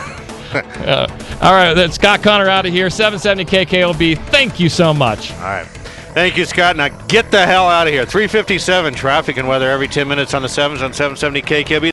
Uh, 0.82 1.08
all 1.42 1.54
right, 1.54 1.74
that's 1.74 1.96
Scott 1.96 2.24
Connor 2.24 2.50
out 2.50 2.66
of 2.66 2.74
here. 2.74 2.90
770 2.90 3.46
KKOB. 3.46 4.18
Thank 4.30 4.60
you 4.60 4.68
so 4.68 4.94
much. 4.94 5.32
All 5.34 5.42
right. 5.42 5.68
Thank 6.14 6.36
you, 6.36 6.44
Scott. 6.44 6.76
Now 6.76 6.90
get 7.08 7.32
the 7.32 7.46
hell 7.46 7.70
out 7.70 7.88
of 7.88 7.94
here. 7.94 8.06
357 8.06 8.94
traffic 8.96 9.38
and 9.38 9.48
weather 9.48 9.70
every 9.70 9.88
10 9.88 10.10
minutes 10.10 10.34
on 10.34 10.42
the 10.42 10.50
7s 10.50 10.82
on 10.84 10.92
770 10.92 11.42
KKB. 11.42 11.82